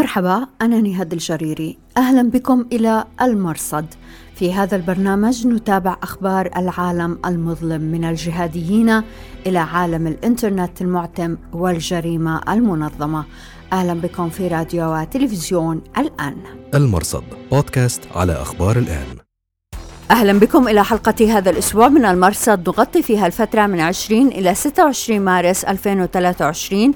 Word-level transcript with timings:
مرحبا 0.00 0.46
أنا 0.62 0.80
نهاد 0.80 1.12
الجريري. 1.12 1.78
أهلا 1.96 2.30
بكم 2.30 2.66
إلى 2.72 3.04
المرصد. 3.22 3.86
في 4.34 4.52
هذا 4.52 4.76
البرنامج 4.76 5.46
نتابع 5.46 5.96
أخبار 6.02 6.50
العالم 6.56 7.18
المظلم 7.26 7.80
من 7.80 8.04
الجهاديين 8.04 9.02
إلى 9.46 9.58
عالم 9.58 10.06
الإنترنت 10.06 10.82
المعتم 10.82 11.36
والجريمة 11.52 12.40
المنظمة. 12.48 13.24
أهلا 13.72 13.94
بكم 13.94 14.28
في 14.28 14.48
راديو 14.48 14.94
وتلفزيون 14.94 15.82
الآن. 15.98 16.36
المرصد 16.74 17.24
بودكاست 17.52 18.00
على 18.14 18.32
أخبار 18.32 18.78
الآن. 18.78 19.06
أهلا 20.10 20.38
بكم 20.38 20.68
إلى 20.68 20.84
حلقة 20.84 21.38
هذا 21.38 21.50
الأسبوع 21.50 21.88
من 21.88 22.04
المرصد. 22.04 22.68
نغطي 22.68 23.02
فيها 23.02 23.26
الفترة 23.26 23.66
من 23.66 23.80
20 23.80 24.28
إلى 24.28 24.54
26 24.54 25.20
مارس 25.20 25.64
2023 25.64 26.94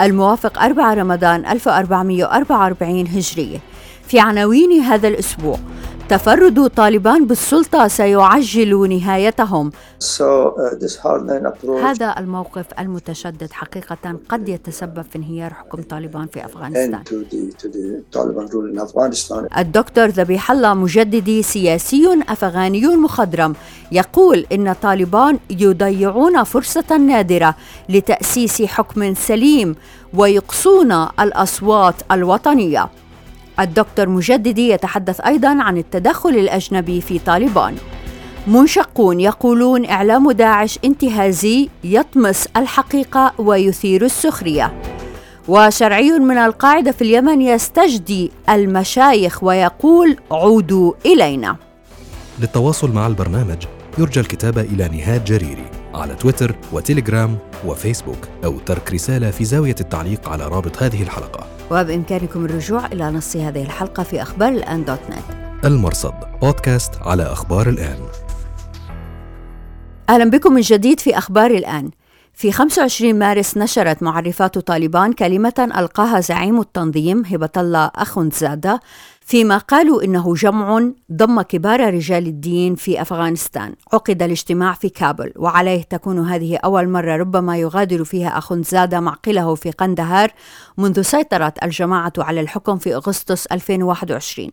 الموافق 0.00 0.58
4 0.62 0.94
رمضان 0.94 1.46
1444 1.46 3.06
هجرية 3.06 3.58
في 4.06 4.20
عناوين 4.20 4.80
هذا 4.80 5.08
الأسبوع 5.08 5.58
تفرد 6.08 6.70
طالبان 6.70 7.26
بالسلطة 7.26 7.88
سيعجل 7.88 8.88
نهايتهم. 8.88 9.70
So, 10.00 10.54
uh, 10.56 11.06
هذا 11.84 12.14
الموقف 12.18 12.66
المتشدد 12.78 13.52
حقيقة 13.52 14.16
قد 14.28 14.48
يتسبب 14.48 15.02
في 15.02 15.16
انهيار 15.16 15.54
حكم 15.54 15.82
طالبان 15.82 16.26
في 16.26 16.44
أفغانستان. 16.44 17.02
to 17.04 17.24
the, 17.32 17.62
to 17.62 17.68
the. 17.68 19.58
الدكتور 19.58 20.06
ذبيح 20.06 20.50
الله 20.50 20.74
مجددي 20.74 21.42
سياسي 21.42 22.22
أفغاني 22.28 22.86
مخضرم. 22.86 23.54
يقول 23.92 24.46
إن 24.52 24.72
طالبان 24.72 25.38
يضيعون 25.50 26.44
فرصة 26.44 26.96
نادرة 26.96 27.54
لتأسيس 27.88 28.62
حكم 28.62 29.14
سليم 29.14 29.76
ويقصون 30.14 30.92
الأصوات 31.20 31.94
الوطنية. 32.12 32.88
الدكتور 33.60 34.08
مجددي 34.08 34.68
يتحدث 34.68 35.20
أيضا 35.20 35.62
عن 35.62 35.78
التدخل 35.78 36.30
الأجنبي 36.30 37.00
في 37.00 37.18
طالبان. 37.18 37.76
منشقون 38.46 39.20
يقولون 39.20 39.86
إعلام 39.86 40.30
داعش 40.30 40.78
انتهازي 40.84 41.68
يطمس 41.84 42.48
الحقيقة 42.56 43.32
ويثير 43.38 44.04
السخرية. 44.04 44.72
وشرعي 45.48 46.10
من 46.10 46.38
القاعدة 46.38 46.92
في 46.92 47.02
اليمن 47.02 47.40
يستجدي 47.40 48.30
المشايخ 48.48 49.44
ويقول 49.44 50.16
عودوا 50.30 50.92
إلينا. 51.06 51.56
للتواصل 52.40 52.92
مع 52.92 53.06
البرنامج. 53.06 53.64
يرجى 53.98 54.20
الكتابة 54.20 54.60
إلى 54.60 54.88
نهاد 54.88 55.24
جريري 55.24 55.70
على 55.94 56.14
تويتر 56.14 56.56
وتليجرام 56.72 57.38
وفيسبوك 57.66 58.28
أو 58.44 58.58
ترك 58.58 58.92
رسالة 58.92 59.30
في 59.30 59.44
زاوية 59.44 59.74
التعليق 59.80 60.28
على 60.28 60.48
رابط 60.48 60.82
هذه 60.82 61.02
الحلقة. 61.02 61.46
وبإمكانكم 61.70 62.44
الرجوع 62.44 62.86
إلى 62.86 63.10
نص 63.10 63.36
هذه 63.36 63.62
الحلقة 63.62 64.02
في 64.02 64.22
أخبار 64.22 64.48
الآن 64.48 64.84
دوت 64.84 65.00
نت. 65.10 65.64
المرصد 65.64 66.14
بودكاست 66.42 66.90
على 67.02 67.22
أخبار 67.22 67.68
الآن. 67.68 67.98
أهلا 70.08 70.30
بكم 70.30 70.52
من 70.52 70.60
جديد 70.60 71.00
في 71.00 71.18
أخبار 71.18 71.50
الآن. 71.50 71.90
في 72.34 72.52
25 72.52 73.18
مارس 73.18 73.56
نشرت 73.56 74.02
معرفات 74.02 74.58
طالبان 74.58 75.12
كلمة 75.12 75.70
ألقاها 75.76 76.20
زعيم 76.20 76.60
التنظيم 76.60 77.24
هبة 77.26 77.50
الله 77.56 77.90
أخنزادة 77.94 78.80
فيما 79.24 79.58
قالوا 79.58 80.04
إنه 80.04 80.34
جمع 80.34 80.90
ضم 81.12 81.42
كبار 81.42 81.94
رجال 81.94 82.26
الدين 82.26 82.74
في 82.74 83.02
أفغانستان. 83.02 83.74
عقد 83.92 84.22
الاجتماع 84.22 84.72
في 84.72 84.88
كابل 84.88 85.32
وعليه 85.36 85.82
تكون 85.82 86.28
هذه 86.28 86.56
أول 86.56 86.88
مرة 86.88 87.16
ربما 87.16 87.56
يغادر 87.58 88.04
فيها 88.04 88.38
أخنزادة 88.38 89.00
معقله 89.00 89.54
في 89.54 89.70
قندهار 89.70 90.30
منذ 90.78 91.02
سيطرة 91.02 91.54
الجماعة 91.62 92.12
على 92.18 92.40
الحكم 92.40 92.78
في 92.78 92.94
أغسطس 92.94 93.46
2021 93.46 94.50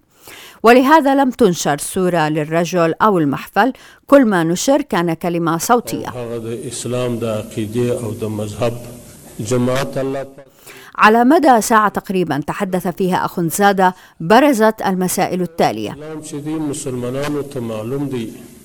ولهذا 0.64 1.16
لم 1.16 1.30
تنشر 1.30 1.78
صورة 1.78 2.30
للرجل 2.30 2.94
أو 3.02 3.17
المحفل. 3.17 3.73
كل 4.08 4.25
ما 4.25 4.44
نشر 4.44 4.81
كان 4.81 5.14
كلمة 5.14 5.58
صوتية. 5.58 6.07
على 10.97 11.23
مدى 11.25 11.61
ساعة 11.61 11.89
تقريبا 11.89 12.41
تحدث 12.47 12.88
فيها 12.88 13.25
أخنزادة 13.25 13.95
برزت 14.19 14.81
المسائل 14.81 15.41
التالية. 15.41 15.97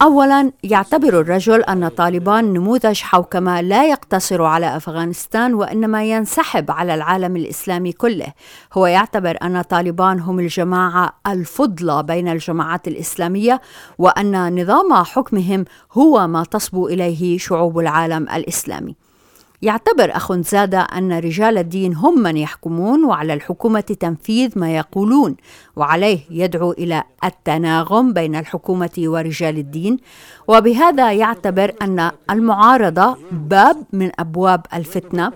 أولا 0.02 0.52
يعتبر 0.62 1.20
الرجل 1.20 1.62
أن 1.62 1.88
طالبان 1.88 2.52
نموذج 2.52 3.00
حوكمة 3.00 3.60
لا 3.60 3.88
يقتصر 3.88 4.42
على 4.42 4.76
أفغانستان 4.76 5.54
وإنما 5.54 6.04
ينسحب 6.04 6.70
على 6.70 6.94
العالم 6.94 7.36
الإسلامي 7.36 7.92
كله. 7.92 8.26
هو 8.72 8.86
يعتبر 8.86 9.38
أن 9.42 9.62
طالبان 9.62 10.20
هم 10.20 10.41
الجماعة 10.41 11.12
الفضلى 11.26 12.02
بين 12.02 12.28
الجماعات 12.28 12.88
الإسلامية 12.88 13.60
وأن 13.98 14.60
نظام 14.60 14.94
حكمهم 14.94 15.64
هو 15.92 16.26
ما 16.26 16.44
تصبو 16.44 16.88
إليه 16.88 17.38
شعوب 17.38 17.78
العالم 17.78 18.28
الإسلامي. 18.28 18.96
يعتبر 19.62 20.16
أخنزادة 20.16 20.81
أن 20.81 21.12
رجال 21.12 21.59
الدين 21.59 21.94
هم 21.94 22.19
من 22.19 22.37
يحكمون 22.37 23.04
وعلى 23.04 23.34
الحكومة 23.34 23.81
تنفيذ 23.81 24.59
ما 24.59 24.76
يقولون 24.76 25.37
وعليه 25.76 26.19
يدعو 26.31 26.72
إلى 26.72 27.03
التناغم 27.25 28.12
بين 28.12 28.37
الحكومة 28.37 28.91
ورجال 28.98 29.59
الدين. 29.59 29.98
وبهذا 30.48 31.12
يعتبر 31.12 31.72
أن 31.82 32.10
المعارضة 32.31 33.16
باب 33.32 33.84
من 33.92 34.10
أبواب 34.19 34.66
الفتنة 34.75 35.32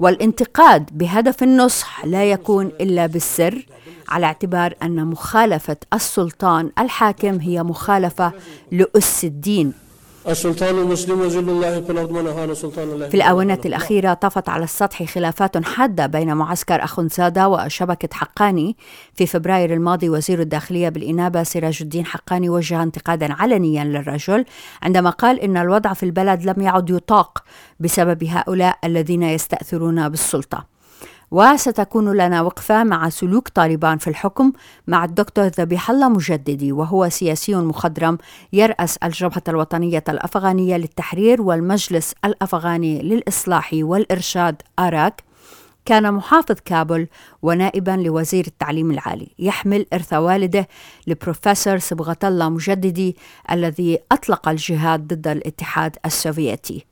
والانتقاد 0.00 0.98
بهدف 0.98 1.42
النصح 1.42 2.04
لا 2.04 2.24
يكون 2.24 2.66
إلا 2.66 3.06
بالسر 3.06 3.66
على 4.08 4.26
اعتبار 4.26 4.74
أن 4.82 5.06
مخالفة 5.06 5.76
السلطان 5.94 6.70
الحاكم 6.78 7.38
هي 7.38 7.62
مخالفة 7.62 8.32
لأس 8.72 9.24
الدين. 9.24 9.85
السلطان 10.28 10.78
المسلم 10.78 11.20
وزل 11.20 11.48
الله 11.48 11.80
في 11.80 11.92
الأرض 11.92 12.10
ونهان 12.10 12.54
سلطان 12.54 12.88
الله. 12.88 13.08
في 13.08 13.14
الآونة 13.14 13.58
الأخيرة 13.64 14.14
طفت 14.14 14.48
على 14.48 14.64
السطح 14.64 15.02
خلافات 15.04 15.64
حادة 15.64 16.06
بين 16.06 16.34
معسكر 16.34 16.84
أخنزادة 16.84 17.48
وشبكة 17.48 18.08
حقاني. 18.12 18.76
في 19.14 19.26
فبراير 19.26 19.74
الماضي 19.74 20.08
وزير 20.08 20.40
الداخلية 20.40 20.88
بالإنابة 20.88 21.42
سراج 21.42 21.78
الدين 21.80 22.06
حقاني 22.06 22.48
وجه 22.48 22.82
انتقادا 22.82 23.32
علنيا 23.32 23.84
للرجل 23.84 24.44
عندما 24.82 25.10
قال 25.10 25.40
إن 25.40 25.56
الوضع 25.56 25.92
في 25.92 26.02
البلد 26.02 26.44
لم 26.44 26.62
يعد 26.62 26.90
يطاق 26.90 27.44
بسبب 27.80 28.24
هؤلاء 28.24 28.78
الذين 28.84 29.22
يستأثرون 29.22 30.08
بالسلطة. 30.08 30.75
وستكون 31.30 32.12
لنا 32.12 32.42
وقفة 32.42 32.84
مع 32.84 33.08
سلوك 33.08 33.48
طالبان 33.48 33.98
في 33.98 34.10
الحكم 34.10 34.52
مع 34.86 35.04
الدكتور 35.04 35.46
ذبيح 35.46 35.90
الله 35.90 36.08
مجددي 36.08 36.72
وهو 36.72 37.08
سياسي 37.08 37.54
مخضرم 37.54 38.18
يرأس 38.52 38.96
الجبهة 38.96 39.42
الوطنية 39.48 40.04
الأفغانية 40.08 40.76
للتحرير 40.76 41.42
والمجلس 41.42 42.14
الأفغاني 42.24 43.02
للإصلاح 43.02 43.70
والإرشاد 43.72 44.62
آراك. 44.78 45.22
كان 45.84 46.14
محافظ 46.14 46.56
كابل 46.64 47.06
ونائبا 47.42 47.90
لوزير 47.90 48.46
التعليم 48.46 48.90
العالي. 48.90 49.28
يحمل 49.38 49.86
إرث 49.92 50.12
والده 50.12 50.68
البروفيسور 51.06 51.78
صبغة 51.78 52.16
الله 52.24 52.48
مجددي 52.48 53.16
الذي 53.52 53.98
أطلق 54.12 54.48
الجهاد 54.48 55.06
ضد 55.06 55.28
الاتحاد 55.28 55.96
السوفيتي. 56.06 56.86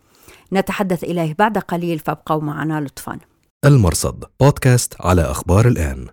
نتحدث 0.53 1.05
إليه 1.05 1.34
بعد 1.39 1.59
قليل 1.59 1.99
فابقوا 1.99 2.43
معنا 2.43 2.81
لطفاً. 2.81 3.34
المرصد 3.65 4.25
بودكاست 4.41 4.95
على 5.01 5.23
أخبار 5.23 5.69
الآن 5.69 6.07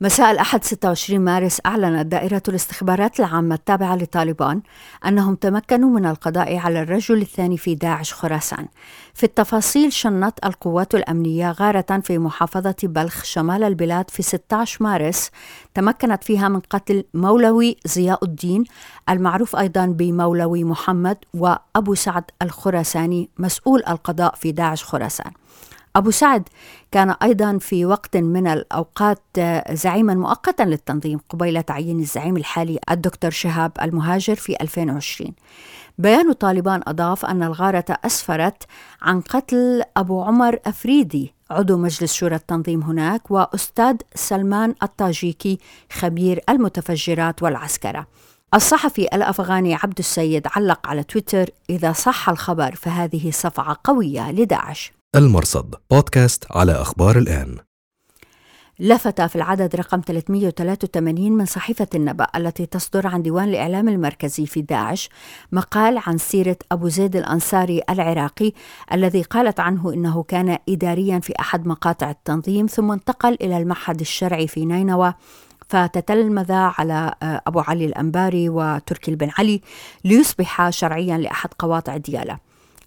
مساء 0.00 0.30
الأحد 0.30 0.64
26 0.64 1.20
مارس 1.20 1.60
أعلنت 1.66 2.06
دائرة 2.06 2.42
الاستخبارات 2.48 3.20
العامة 3.20 3.54
التابعة 3.54 3.96
لطالبان 3.96 4.62
أنهم 5.06 5.34
تمكنوا 5.34 5.90
من 5.90 6.06
القضاء 6.06 6.56
على 6.56 6.82
الرجل 6.82 7.20
الثاني 7.22 7.58
في 7.58 7.74
داعش 7.74 8.14
خراسان. 8.14 8.66
في 9.14 9.24
التفاصيل 9.24 9.92
شنت 9.92 10.34
القوات 10.44 10.94
الأمنية 10.94 11.50
غارة 11.50 12.00
في 12.04 12.18
محافظة 12.18 12.76
بلخ 12.82 13.24
شمال 13.24 13.64
البلاد 13.64 14.10
في 14.10 14.22
16 14.22 14.84
مارس 14.84 15.30
تمكنت 15.74 16.24
فيها 16.24 16.48
من 16.48 16.60
قتل 16.60 17.04
مولوي 17.14 17.76
ضياء 17.94 18.24
الدين 18.24 18.64
المعروف 19.08 19.56
أيضا 19.56 19.86
بمولوي 19.86 20.64
محمد 20.64 21.16
وأبو 21.34 21.94
سعد 21.94 22.24
الخراساني 22.42 23.30
مسؤول 23.38 23.82
القضاء 23.88 24.34
في 24.34 24.52
داعش 24.52 24.84
خراسان. 24.84 25.32
أبو 25.96 26.10
سعد 26.10 26.48
كان 26.90 27.10
أيضا 27.22 27.58
في 27.58 27.86
وقت 27.86 28.16
من 28.16 28.46
الأوقات 28.46 29.22
زعيما 29.70 30.14
مؤقتا 30.14 30.62
للتنظيم 30.62 31.20
قبيل 31.28 31.62
تعيين 31.62 32.00
الزعيم 32.00 32.36
الحالي 32.36 32.78
الدكتور 32.90 33.30
شهاب 33.30 33.72
المهاجر 33.82 34.34
في 34.34 34.56
2020 34.60 35.32
بيان 35.98 36.32
طالبان 36.32 36.80
أضاف 36.86 37.24
أن 37.24 37.42
الغارة 37.42 37.84
أسفرت 38.04 38.62
عن 39.02 39.20
قتل 39.20 39.82
أبو 39.96 40.22
عمر 40.22 40.58
أفريدي 40.66 41.34
عضو 41.50 41.76
مجلس 41.76 42.12
شورى 42.12 42.34
التنظيم 42.34 42.82
هناك 42.82 43.30
وأستاذ 43.30 43.96
سلمان 44.14 44.74
الطاجيكي 44.82 45.58
خبير 45.92 46.40
المتفجرات 46.48 47.42
والعسكرة. 47.42 48.06
الصحفي 48.54 49.02
الأفغاني 49.02 49.74
عبد 49.74 49.98
السيد 49.98 50.46
علق 50.56 50.86
على 50.86 51.02
تويتر 51.02 51.50
إذا 51.70 51.92
صح 51.92 52.28
الخبر 52.28 52.74
فهذه 52.74 53.30
صفعة 53.30 53.76
قوية 53.84 54.30
لداعش. 54.32 54.92
المرصد 55.16 55.74
بودكاست 55.90 56.44
على 56.50 56.72
أخبار 56.72 57.18
الآن. 57.18 57.56
لفت 58.80 59.20
في 59.20 59.36
العدد 59.36 59.76
رقم 59.76 60.00
383 60.00 61.32
من 61.32 61.44
صحيفة 61.44 61.86
النبأ 61.94 62.26
التي 62.36 62.66
تصدر 62.66 63.06
عن 63.06 63.22
ديوان 63.22 63.48
الإعلام 63.48 63.88
المركزي 63.88 64.46
في 64.46 64.62
داعش 64.62 65.08
مقال 65.52 66.00
عن 66.06 66.18
سيرة 66.18 66.56
أبو 66.72 66.88
زيد 66.88 67.16
الأنصاري 67.16 67.82
العراقي 67.90 68.52
الذي 68.92 69.22
قالت 69.22 69.60
عنه 69.60 69.92
إنه 69.92 70.22
كان 70.22 70.58
إداريا 70.68 71.18
في 71.18 71.32
أحد 71.40 71.66
مقاطع 71.66 72.10
التنظيم 72.10 72.66
ثم 72.66 72.92
انتقل 72.92 73.36
إلى 73.40 73.58
المعهد 73.58 74.00
الشرعي 74.00 74.48
في 74.48 74.64
نينوى. 74.64 75.14
فتتلمذ 75.68 76.52
على 76.52 77.14
آه، 77.22 77.42
أبو 77.46 77.60
علي 77.60 77.84
الأنباري 77.84 78.48
وتركي 78.48 79.10
البن 79.10 79.30
علي 79.38 79.60
ليصبح 80.04 80.70
شرعيا 80.70 81.18
لأحد 81.18 81.50
قواطع 81.58 81.96
ديالى 81.96 82.38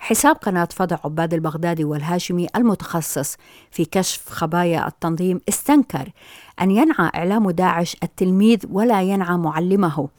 حساب 0.06 0.36
قناة 0.36 0.68
فضع 0.72 0.98
عباد 1.06 1.34
البغدادي 1.34 1.84
والهاشمي 1.84 2.48
المتخصص 2.56 3.36
في 3.72 3.86
كشف 3.86 4.30
خبايا 4.30 4.88
التنظيم 4.88 5.42
استنكر 5.50 6.12
أن 6.62 6.72
ينعى 6.72 7.12
إعلام 7.16 7.50
داعش 7.50 7.98
التلميذ 8.04 8.60
ولا 8.69 9.02
ينعى 9.02 9.38
معلمه. 9.38 10.10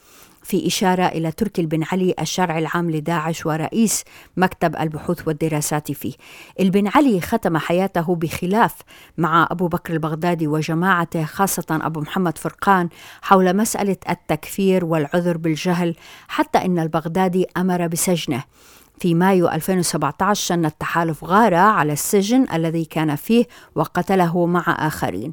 في 0.43 0.67
إشارة 0.67 1.07
إلى 1.07 1.33
تركي 1.33 1.61
البن 1.61 1.85
علي 1.93 2.15
الشرع 2.21 2.59
العام 2.59 2.91
لداعش 2.91 3.47
ورئيس 3.47 4.05
مكتب 4.37 4.77
البحوث 4.77 5.29
والدراسات 5.29 5.93
فيه. 5.93 6.15
البن 6.61 6.89
علي 6.89 7.21
ختم 7.21 7.59
حياته 7.59 8.15
بخلاف 8.15 8.75
مع 9.19 9.49
أبو 9.51 9.69
بكر 9.69 9.93
البغدادي 9.93 10.47
وجماعته 10.47 11.25
خاصة 11.25 11.67
أبو 11.71 12.01
محمد 12.01 12.39
فرقان 12.39 12.89
حول 13.23 13.57
مسألة 13.57 13.97
التكفير 14.11 14.85
والعذر 14.85 15.37
بالجهل 15.37 15.97
حتى 16.29 16.59
إن 16.59 16.79
البغدادي 16.79 17.47
أمر 17.57 17.87
بسجنه. 17.87 18.45
في 18.99 19.15
مايو 19.15 19.49
2017 19.49 20.47
شن 20.47 20.65
التحالف 20.65 21.25
غارة 21.25 21.57
على 21.57 21.93
السجن 21.93 22.47
الذي 22.53 22.85
كان 22.85 23.17
فيه 23.17 23.47
وقتله 23.75 24.47
مع 24.47 24.65
آخرين. 24.69 25.33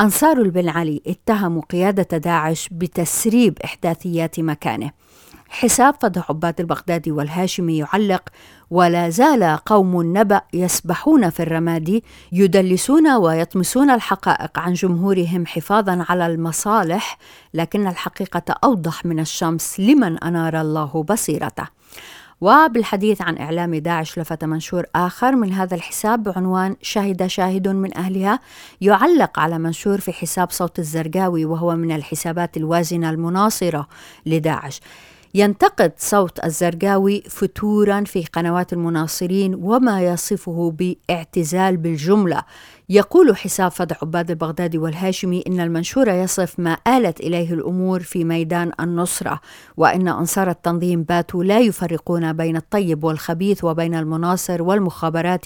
أنصار 0.00 0.38
البن 0.38 0.68
علي 0.68 1.02
اتهموا 1.06 1.62
قيادة 1.62 2.18
داعش 2.18 2.68
بتسريب 2.72 3.58
إحداثيات 3.64 4.40
مكانه. 4.40 4.90
حساب 5.48 5.94
فضح 6.00 6.30
عباد 6.30 6.60
البغدادي 6.60 7.12
والهاشمي 7.12 7.78
يعلق 7.78 8.22
ولا 8.70 9.08
زال 9.10 9.56
قوم 9.66 10.00
النبأ 10.00 10.40
يسبحون 10.52 11.30
في 11.30 11.42
الرماد 11.42 12.02
يدلسون 12.32 13.10
ويطمسون 13.16 13.90
الحقائق 13.90 14.58
عن 14.58 14.72
جمهورهم 14.72 15.46
حفاظا 15.46 16.06
على 16.08 16.26
المصالح 16.26 17.18
لكن 17.54 17.86
الحقيقة 17.86 18.54
أوضح 18.64 19.06
من 19.06 19.20
الشمس 19.20 19.80
لمن 19.80 20.18
أنار 20.18 20.60
الله 20.60 21.02
بصيرته. 21.08 21.77
وبالحديث 22.40 23.22
عن 23.22 23.38
إعلام 23.38 23.74
داعش 23.74 24.18
لفت 24.18 24.44
منشور 24.44 24.84
آخر 24.94 25.36
من 25.36 25.52
هذا 25.52 25.74
الحساب 25.74 26.22
بعنوان 26.22 26.76
شهد 26.82 27.26
شاهد 27.26 27.68
من 27.68 27.96
أهلها 27.96 28.40
يعلق 28.80 29.38
على 29.38 29.58
منشور 29.58 30.00
في 30.00 30.12
حساب 30.12 30.50
صوت 30.50 30.78
الزرقاوي 30.78 31.44
وهو 31.44 31.76
من 31.76 31.92
الحسابات 31.92 32.56
الوازنة 32.56 33.10
المناصرة 33.10 33.88
لداعش. 34.26 34.80
ينتقد 35.34 35.92
صوت 35.96 36.44
الزرقاوي 36.44 37.20
فتورا 37.20 38.04
في 38.04 38.24
قنوات 38.24 38.72
المناصرين 38.72 39.54
وما 39.54 40.02
يصفه 40.02 40.74
باعتزال 40.78 41.76
بالجملة. 41.76 42.42
يقول 42.90 43.36
حساب 43.36 43.70
فضع 43.70 43.96
عباد 44.02 44.30
البغدادي 44.30 44.78
والهاشمي 44.78 45.44
إن 45.46 45.60
المنشور 45.60 46.08
يصف 46.08 46.58
ما 46.58 46.76
آلت 46.86 47.20
إليه 47.20 47.52
الأمور 47.52 48.00
في 48.00 48.24
ميدان 48.24 48.72
النصرة 48.80 49.40
وإن 49.76 50.08
أنصار 50.08 50.50
التنظيم 50.50 51.02
باتوا 51.02 51.44
لا 51.44 51.58
يفرقون 51.58 52.32
بين 52.32 52.56
الطيب 52.56 53.04
والخبيث 53.04 53.64
وبين 53.64 53.94
المناصر 53.94 54.62
والمخابرات 54.62 55.44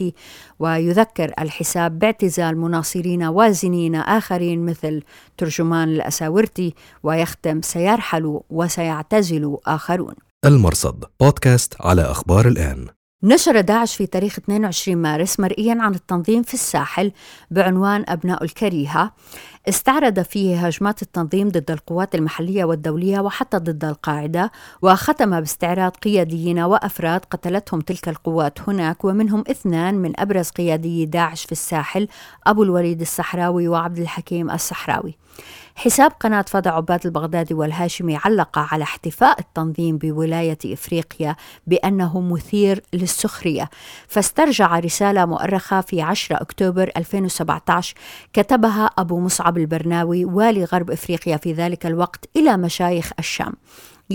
ويذكر 0.59 1.33
الحساب 1.39 1.99
باعتزال 1.99 2.59
مناصرين 2.59 3.23
وازنين 3.23 3.95
آخرين 3.95 4.67
مثل 4.67 5.03
ترجمان 5.39 5.89
الأساورتي 5.89 6.75
ويختم 7.03 7.63
سيرحل 7.63 8.41
وسيعتزل 8.51 9.57
آخرون. 9.67 10.15
المرصد 10.45 11.05
بودكاست 11.21 11.75
على 11.81 12.03
أخبار 12.03 12.49
الآن. 12.49 13.02
نشر 13.25 13.61
داعش 13.61 13.97
في 13.97 14.07
تاريخ 14.07 14.39
22 14.39 14.97
مارس 14.97 15.41
مرئيا 15.41 15.77
عن 15.81 15.95
التنظيم 15.95 16.43
في 16.43 16.55
الساحل 16.55 17.13
بعنوان 17.51 18.05
أبناء 18.09 18.45
الكريهة. 18.45 19.13
استعرض 19.69 20.21
فيه 20.21 20.67
هجمات 20.67 21.03
التنظيم 21.03 21.49
ضد 21.49 21.71
القوات 21.71 22.15
المحلية 22.15 22.65
والدولية 22.65 23.21
وحتى 23.21 23.57
ضد 23.57 23.85
القاعدة 23.85 24.53
وختم 24.83 25.41
باستعراض 25.41 25.97
قياديين 25.97 26.59
وأفراد 26.59 27.21
قتلتهم 27.31 27.81
تلك 27.81 28.09
القوات 28.09 28.59
هناك 28.69 29.05
ومنهم 29.05 29.45
اثنان 29.51 29.95
من 29.95 30.21
أبرز 30.21 30.49
قيادي 30.49 31.07
داعش 31.07 31.45
في 31.45 31.53
الساحل 31.53 32.09
أبو 32.47 32.63
الوليد 32.63 33.01
الصحراوي 33.01 33.69
وعبد 33.69 33.99
الحكيم 33.99 34.51
الصحراوي. 34.51 35.17
حساب 35.75 36.13
قناة 36.21 36.45
فضع 36.49 36.71
عباد 36.71 37.07
البغدادي 37.07 37.55
والهاشمي 37.55 38.17
علق 38.17 38.59
على 38.59 38.85
احتفاء 38.85 39.41
التنظيم 39.41 39.99
بولاية 39.99 40.59
إفريقيا 40.67 41.37
بأنه 41.67 42.21
مثير 42.21 42.83
للسخرية. 42.93 43.71
فاسترجع 44.09 44.79
رسالة 44.79 45.27
مؤرخة 45.27 45.81
في 45.81 46.03
10 46.03 46.37
أكتوبر 46.37 46.91
2017 46.97 47.95
كتبها 48.33 48.91
أبو 48.99 49.21
مصعب 49.21 49.59
البرناوي 49.59 50.25
والي 50.25 50.65
غرب 50.65 50.91
إفريقيا 50.91 51.37
في 51.37 51.53
ذلك 51.53 51.87
الوقت 51.87 52.29
إلى 52.37 52.57
مشايخ 52.57 53.13
الشام. 53.19 53.53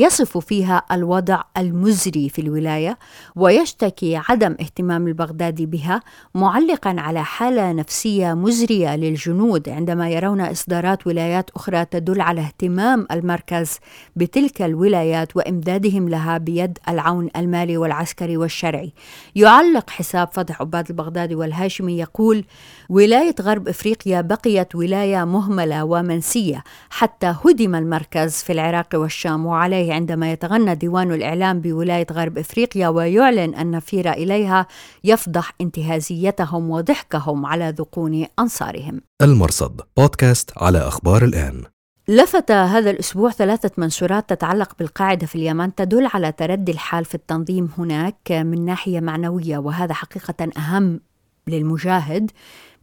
يصف 0.01 0.37
فيها 0.37 0.83
الوضع 0.91 1.41
المزري 1.57 2.29
في 2.29 2.41
الولاية 2.41 2.97
ويشتكي 3.35 4.21
عدم 4.29 4.51
اهتمام 4.61 5.07
البغدادي 5.07 5.65
بها 5.65 6.01
معلقا 6.35 6.95
على 6.97 7.23
حالة 7.23 7.71
نفسية 7.71 8.33
مزرية 8.33 8.95
للجنود 8.95 9.69
عندما 9.69 10.09
يرون 10.09 10.41
إصدارات 10.41 11.07
ولايات 11.07 11.49
أخرى 11.55 11.85
تدل 11.85 12.21
على 12.21 12.41
اهتمام 12.41 13.07
المركز 13.11 13.77
بتلك 14.15 14.61
الولايات 14.61 15.37
وإمدادهم 15.37 16.09
لها 16.09 16.37
بيد 16.37 16.77
العون 16.89 17.29
المالي 17.35 17.77
والعسكري 17.77 18.37
والشرعي. 18.37 18.93
يعلق 19.35 19.89
حساب 19.89 20.29
فتح 20.31 20.61
عباد 20.61 20.89
البغدادي 20.89 21.35
والهاشمي 21.35 21.99
يقول: 21.99 22.45
ولاية 22.89 23.35
غرب 23.41 23.67
إفريقيا 23.67 24.21
بقيت 24.21 24.75
ولاية 24.75 25.23
مهملة 25.25 25.83
ومنسية 25.83 26.63
حتى 26.89 27.35
هدم 27.45 27.75
المركز 27.75 28.43
في 28.43 28.53
العراق 28.53 28.87
والشام 28.93 29.45
وعليه 29.45 29.86
عليه 29.87 29.93
عندما 29.93 30.31
يتغنى 30.31 30.75
ديوان 30.75 31.13
الإعلام 31.13 31.61
بولاية 31.61 32.07
غرب 32.11 32.37
إفريقيا 32.37 32.87
ويعلن 32.87 33.55
أن 33.55 33.61
النفير 33.61 34.11
إليها 34.11 34.67
يفضح 35.03 35.53
انتهازيتهم 35.61 36.69
وضحكهم 36.69 37.45
على 37.45 37.73
ذقون 37.77 38.25
أنصارهم. 38.39 39.01
المرصد 39.21 39.81
بودكاست 39.97 40.51
على 40.57 40.77
أخبار 40.77 41.23
الآن. 41.23 41.63
لفت 42.07 42.51
هذا 42.51 42.89
الأسبوع 42.89 43.31
ثلاثة 43.31 43.71
منشورات 43.77 44.29
تتعلق 44.29 44.71
بالقاعدة 44.79 45.27
في 45.27 45.35
اليمن 45.35 45.75
تدل 45.75 46.07
على 46.13 46.31
تردي 46.31 46.71
الحال 46.71 47.05
في 47.05 47.15
التنظيم 47.15 47.69
هناك 47.77 48.31
من 48.31 48.65
ناحية 48.65 48.99
معنوية 48.99 49.57
وهذا 49.57 49.93
حقيقة 49.93 50.49
أهم 50.57 50.99
للمجاهد 51.47 52.31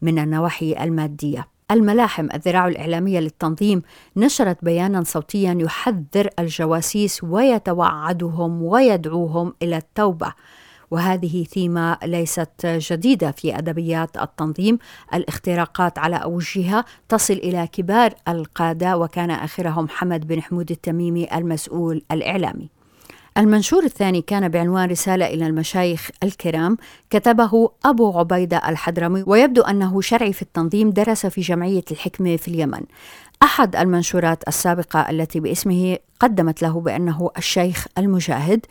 من 0.02 0.18
النواحي 0.18 0.84
المادية. 0.84 1.53
الملاحم 1.70 2.28
الذراع 2.34 2.68
الإعلامية 2.68 3.20
للتنظيم 3.20 3.82
نشرت 4.16 4.64
بيانا 4.64 5.04
صوتيا 5.04 5.56
يحذر 5.60 6.28
الجواسيس 6.38 7.24
ويتوعدهم 7.24 8.62
ويدعوهم 8.62 9.54
إلى 9.62 9.76
التوبة. 9.76 10.32
وهذه 10.90 11.44
ثيمة 11.44 11.98
ليست 12.04 12.66
جديدة 12.66 13.30
في 13.30 13.58
أدبيات 13.58 14.16
التنظيم. 14.16 14.78
الاختراقات 15.14 15.98
على 15.98 16.16
أوجها 16.16 16.84
تصل 17.08 17.34
إلى 17.34 17.66
كبار 17.72 18.14
القادة 18.28 18.98
وكان 18.98 19.30
آخرهم 19.30 19.88
حمد 19.88 20.26
بن 20.26 20.42
حمود 20.42 20.70
التميمي 20.70 21.28
المسؤول 21.34 22.02
الإعلامي. 22.12 22.73
المنشور 23.38 23.84
الثاني 23.84 24.22
كان 24.22 24.48
بعنوان 24.48 24.90
رسالة 24.90 25.26
إلى 25.26 25.46
المشايخ 25.46 26.10
الكرام 26.22 26.76
كتبه 27.10 27.70
أبو 27.84 28.18
عبيدة 28.18 28.62
الحضرمي 28.68 29.24
ويبدو 29.26 29.62
أنه 29.62 30.00
شرعي 30.00 30.32
في 30.32 30.42
التنظيم 30.42 30.90
درس 30.90 31.26
في 31.26 31.40
جمعية 31.40 31.84
الحكمة 31.90 32.36
في 32.36 32.48
اليمن. 32.48 32.80
أحد 33.42 33.76
المنشورات 33.76 34.48
السابقة 34.48 35.10
التي 35.10 35.40
باسمه 35.40 35.98
قدمت 36.20 36.62
له 36.62 36.80
بأنه 36.80 37.30
الشيخ 37.38 37.86
المجاهد. 37.98 38.66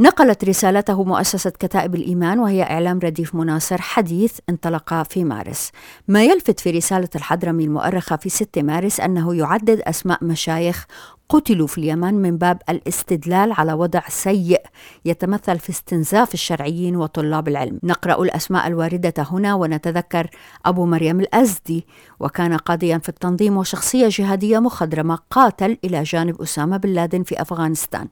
نقلت 0.00 0.44
رسالته 0.44 1.04
مؤسسة 1.04 1.50
كتائب 1.50 1.94
الإيمان 1.94 2.38
وهي 2.38 2.62
إعلام 2.62 2.98
رديف 2.98 3.34
مناصر 3.34 3.80
حديث 3.80 4.38
انطلق 4.48 5.02
في 5.02 5.24
مارس. 5.24 5.70
ما 6.08 6.24
يلفت 6.24 6.60
في 6.60 6.70
رسالة 6.70 7.08
الحضرمي 7.16 7.64
المؤرخة 7.64 8.16
في 8.16 8.28
6 8.28 8.62
مارس 8.62 9.00
أنه 9.00 9.34
يعدد 9.34 9.80
أسماء 9.80 10.24
مشايخ 10.24 10.86
قتلوا 11.34 11.66
في 11.66 11.78
اليمن 11.78 12.14
من 12.14 12.38
باب 12.38 12.62
الاستدلال 12.68 13.52
على 13.52 13.72
وضع 13.72 14.00
سيء 14.08 14.62
يتمثل 15.04 15.58
في 15.58 15.70
استنزاف 15.70 16.34
الشرعيين 16.34 16.96
وطلاب 16.96 17.48
العلم. 17.48 17.78
نقرأ 17.82 18.22
الأسماء 18.22 18.66
الواردة 18.66 19.14
هنا 19.18 19.54
ونتذكر 19.54 20.30
أبو 20.66 20.86
مريم 20.86 21.20
الأزدي 21.20 21.86
وكان 22.20 22.56
قاضيا 22.56 22.98
في 22.98 23.08
التنظيم 23.08 23.56
وشخصية 23.56 24.08
جهادية 24.10 24.58
مخضرمة 24.58 25.18
قاتل 25.30 25.78
إلى 25.84 26.02
جانب 26.02 26.42
أسامة 26.42 26.76
بن 26.76 26.88
لادن 26.88 27.22
في 27.22 27.42
أفغانستان. 27.42 28.08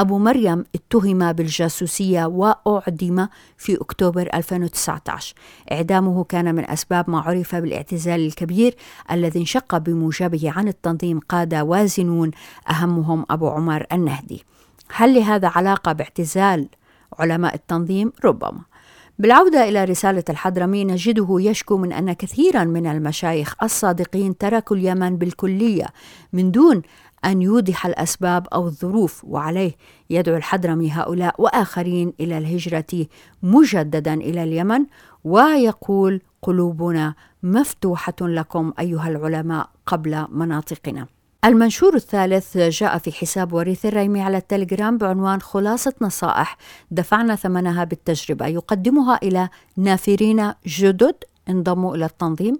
أبو 0.00 0.18
مريم 0.18 0.64
اتهم 0.74 1.32
بالجاسوسية 1.32 2.24
وأعدم 2.24 3.26
في 3.56 3.80
أكتوبر 3.80 4.28
2019 4.34 5.34
إعدامه 5.72 6.24
كان 6.24 6.54
من 6.54 6.70
أسباب 6.70 7.10
ما 7.10 7.20
عرف 7.20 7.54
بالاعتزال 7.54 8.26
الكبير 8.26 8.74
الذي 9.10 9.40
انشق 9.40 9.76
بموجبه 9.78 10.52
عن 10.56 10.68
التنظيم 10.68 11.20
قادة 11.20 11.64
وازنون 11.64 12.30
أهمهم 12.70 13.26
أبو 13.30 13.48
عمر 13.48 13.86
النهدي. 13.92 14.44
هل 14.94 15.14
لهذا 15.14 15.48
علاقة 15.48 15.92
باعتزال 15.92 16.68
علماء 17.18 17.54
التنظيم؟ 17.54 18.12
ربما. 18.24 18.60
بالعودة 19.18 19.68
إلى 19.68 19.84
رسالة 19.84 20.24
الحضرمي 20.28 20.84
نجده 20.84 21.36
يشكو 21.40 21.76
من 21.76 21.92
أن 21.92 22.12
كثيرا 22.12 22.64
من 22.64 22.86
المشايخ 22.86 23.54
الصادقين 23.62 24.38
تركوا 24.38 24.76
اليمن 24.76 25.16
بالكلية 25.16 25.86
من 26.32 26.50
دون 26.50 26.82
أن 27.24 27.42
يوضح 27.42 27.86
الأسباب 27.86 28.46
أو 28.46 28.66
الظروف 28.66 29.24
وعليه 29.24 29.72
يدعو 30.10 30.36
الحضرمي 30.36 30.90
هؤلاء 30.90 31.34
وآخرين 31.42 32.12
إلى 32.20 32.38
الهجرة 32.38 33.06
مجددا 33.42 34.14
إلى 34.14 34.42
اليمن. 34.42 34.86
ويقول 35.24 36.20
قلوبنا 36.42 37.14
مفتوحة 37.42 38.14
لكم 38.20 38.72
أيها 38.78 39.08
العلماء 39.08 39.70
قبل 39.86 40.26
مناطقنا. 40.30 41.06
المنشور 41.44 41.94
الثالث 41.94 42.58
جاء 42.58 42.98
في 42.98 43.12
حساب 43.12 43.52
وريث 43.52 43.86
الريمي 43.86 44.22
على 44.22 44.36
التليجرام 44.36 44.98
بعنوان 44.98 45.40
خلاصة 45.40 45.94
نصائح. 46.00 46.56
دفعنا 46.90 47.36
ثمنها 47.36 47.84
بالتجربة. 47.84 48.46
يقدمها 48.46 49.18
إلى 49.22 49.48
نافرين 49.76 50.52
جدد 50.66 51.14
انضموا 51.48 51.96
إلى 51.96 52.04
التنظيم. 52.04 52.58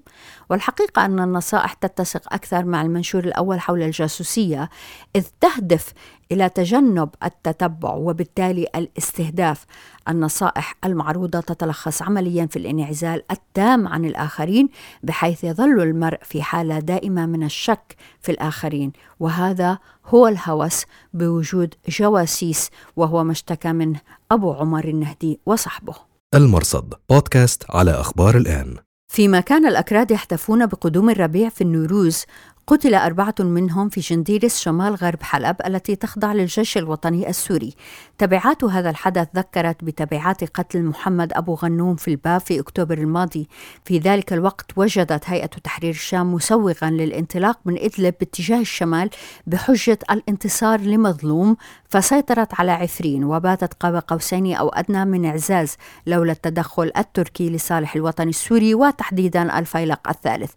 والحقيقة 0.51 1.05
أن 1.05 1.21
النصائح 1.21 1.73
تتسق 1.73 2.35
أكثر 2.35 2.65
مع 2.65 2.83
المنشور 2.83 3.25
الأول 3.25 3.61
حول 3.61 3.83
الجاسوسية 3.83 4.71
إذ 5.17 5.25
تهدف 5.41 5.93
إلى 6.33 6.49
تجنب 6.49 7.09
التتبع 7.25 7.95
وبالتالي 7.95 8.67
الاستهداف. 8.75 9.65
النصائح 10.09 10.75
المعروضة 10.85 11.41
تتلخص 11.41 12.03
عمليا 12.03 12.47
في 12.47 12.59
الانعزال 12.59 13.23
التام 13.31 13.89
عن 13.89 14.05
الآخرين 14.05 14.69
بحيث 15.03 15.45
يظل 15.45 15.81
المرء 15.83 16.19
في 16.23 16.43
حالة 16.43 16.79
دائمة 16.79 17.27
من 17.27 17.43
الشك 17.43 17.97
في 18.21 18.33
الآخرين. 18.33 18.93
وهذا 19.21 19.79
هو 20.07 20.29
الهوس 20.29 20.85
بوجود 21.15 21.75
جواسيس 21.89 22.71
وهو 22.97 23.25
ما 23.25 23.33
اشتكى 23.33 23.73
منه 23.73 24.01
أبو 24.31 24.53
عمر 24.53 24.85
النهدي 24.85 25.41
وصحبه. 25.47 26.12
المرصد 26.35 26.95
بودكاست 27.11 27.65
على 27.71 27.91
أخبار 27.91 28.37
الآن. 28.37 28.77
فيما 29.09 29.41
كان 29.41 29.67
الأكراد 29.67 30.11
يحتفون 30.11 30.67
بقدوم 30.67 31.11
الربيع 31.11 31.49
في 31.49 31.61
النوروز 31.61 32.25
قتل 32.66 32.95
أربعة 32.95 33.35
منهم 33.40 33.88
في 33.88 34.00
جنديرس 34.00 34.61
شمال 34.61 34.95
غرب 34.95 35.23
حلب 35.23 35.57
التي 35.66 35.97
تخضع 35.97 36.33
للجيش 36.33 36.78
الوطني 36.78 37.28
السوري. 37.28 37.75
تبعات 38.19 38.64
هذا 38.64 38.90
الحدث 38.90 39.28
ذكرت 39.37 39.85
بتبعات 39.85 40.45
قتل 40.45 40.83
محمد 40.83 41.33
أبو 41.33 41.54
غنوم 41.54 41.97
في 41.97 42.09
الباب 42.09 42.40
في 42.40 42.61
أكتوبر 42.61 42.99
الماضي. 42.99 43.49
في 43.85 43.99
ذلك 43.99 44.33
الوقت 44.33 44.66
وجدت 44.76 45.23
هيئة 45.26 45.47
تحرير 45.47 45.90
الشام 45.90 46.35
مسوغا 46.35 46.90
للانطلاق 46.90 47.59
من 47.64 47.78
إدلب 47.78 48.14
باتجاه 48.21 48.61
الشمال 48.61 49.11
بحجة 49.47 49.99
الانتصار 50.11 50.81
لمظلوم 50.81 51.57
فسيطرت 51.88 52.61
على 52.61 52.73
عفرين 52.73 53.25
وباتت 53.25 53.75
قاب 53.75 54.04
قوسين 54.09 54.54
أو 54.54 54.69
أدنى 54.69 55.04
من 55.04 55.25
إعزاز 55.25 55.76
لولا 56.07 56.33
التدخل 56.33 56.92
التركي 56.97 57.50
لصالح 57.50 57.95
الوطن 57.95 58.28
السوري 58.28 58.75
وتحديدا 58.75 59.59
الفيلق 59.59 60.09
الثالث. 60.09 60.52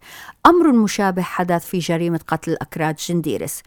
أمر 0.45 0.71
مشابه 0.71 1.21
حدث 1.21 1.65
في 1.65 1.79
جريمة 1.95 2.19
قتل 2.27 2.51
الأكراد 2.51 2.95
جنديرس 2.95 3.61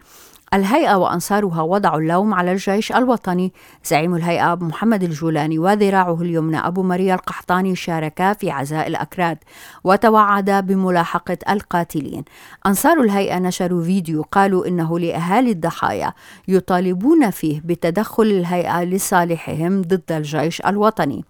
الهيئة 0.53 0.95
وأنصارها 0.95 1.61
وضعوا 1.61 1.99
اللوم 1.99 2.33
على 2.33 2.51
الجيش 2.51 2.91
الوطني. 2.91 3.53
زعيم 3.85 4.15
الهيئة 4.15 4.53
أبو 4.53 4.65
محمد 4.65 5.03
الجولاني 5.03 5.59
وذراعه 5.59 6.21
اليمنى 6.21 6.57
أبو 6.57 6.83
مريا 6.83 7.15
القحطاني 7.15 7.75
شاركا 7.75 8.33
في 8.33 8.51
عزاء 8.51 8.87
الأكراد 8.87 9.37
وتوعدا 9.83 10.59
بملاحقة 10.59 11.37
القاتلين. 11.49 12.23
أنصار 12.65 13.01
الهيئة 13.01 13.39
نشروا 13.39 13.83
فيديو 13.83 14.25
قالوا 14.31 14.67
إنه 14.67 14.99
لأهالي 14.99 15.51
الضحايا 15.51 16.13
يطالبون 16.47 17.29
فيه 17.29 17.61
بتدخل 17.65 18.23
الهيئة 18.23 18.83
لصالحهم 18.83 19.81
ضد 19.81 20.11
الجيش 20.11 20.61
الوطني. 20.61 21.25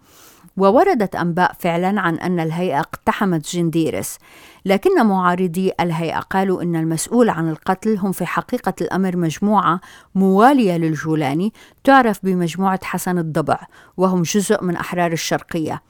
ووردت 0.60 1.16
أنباء 1.16 1.52
فعلا 1.58 2.00
عن 2.00 2.14
أن 2.14 2.40
الهيئة 2.40 2.80
اقتحمت 2.80 3.56
جنديرس 3.56 4.18
لكن 4.64 5.06
معارضي 5.06 5.72
الهيئة 5.80 6.18
قالوا 6.18 6.62
إن 6.62 6.76
المسؤول 6.76 7.28
عن 7.30 7.48
القتل 7.48 7.96
هم 7.96 8.12
في 8.12 8.26
حقيقة 8.26 8.74
الأمر 8.80 9.16
مجموعة 9.16 9.80
موالية 10.14 10.76
للجولاني 10.76 11.52
تعرف 11.84 12.18
بمجموعة 12.22 12.80
حسن 12.82 13.18
الضبع 13.18 13.58
وهم 13.96 14.22
جزء 14.22 14.64
من 14.64 14.76
أحرار 14.76 15.12
الشرقية. 15.12 15.82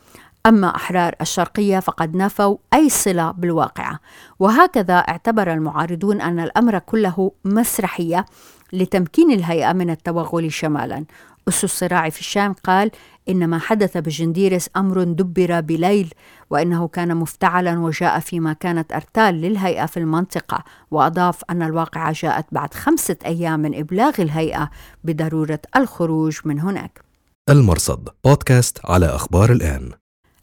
أما 0.46 0.76
أحرار 0.76 1.14
الشرقية 1.20 1.80
فقد 1.80 2.16
نفوا 2.16 2.56
أي 2.74 2.88
صلة 2.88 3.30
بالواقعة. 3.30 3.98
وهكذا 4.38 4.94
اعتبر 4.94 5.52
المعارضون 5.52 6.20
أن 6.20 6.40
الأمر 6.40 6.78
كله 6.78 7.32
مسرحية 7.44 8.26
لتمكين 8.72 9.30
الهيئة 9.30 9.72
من 9.72 9.90
التوغل 9.90 10.52
شمالا. 10.52 11.04
أس 11.49 11.64
الصراع 11.64 12.09
في 12.09 12.20
الشام 12.20 12.52
قال 12.52 12.90
إن 13.28 13.47
ما 13.47 13.59
حدث 13.59 13.97
بجنديرس 13.97 14.70
أمر 14.76 15.02
دبر 15.02 15.61
بليل 15.61 16.14
وإنه 16.50 16.88
كان 16.88 17.16
مفتعلا 17.16 17.78
وجاء 17.78 18.20
فيما 18.20 18.52
كانت 18.52 18.92
أرتال 18.92 19.35
للهيئة 19.35 19.87
في 19.87 19.97
المنطقة 19.97 20.64
وأضاف 20.90 21.42
أن 21.50 21.62
الواقعة 21.62 22.12
جاءت 22.12 22.47
بعد 22.52 22.75
خمسة 22.75 23.16
أيام 23.26 23.61
من 23.61 23.78
إبلاغ 23.78 24.14
الهيئة 24.18 24.70
بضرورة 25.04 25.61
الخروج 25.76 26.38
من 26.44 26.61
هناك. 26.61 27.04
المرصد 27.50 28.09
بودكاست 28.25 28.78
على 28.85 29.06
أخبار 29.06 29.52
الآن. 29.52 29.90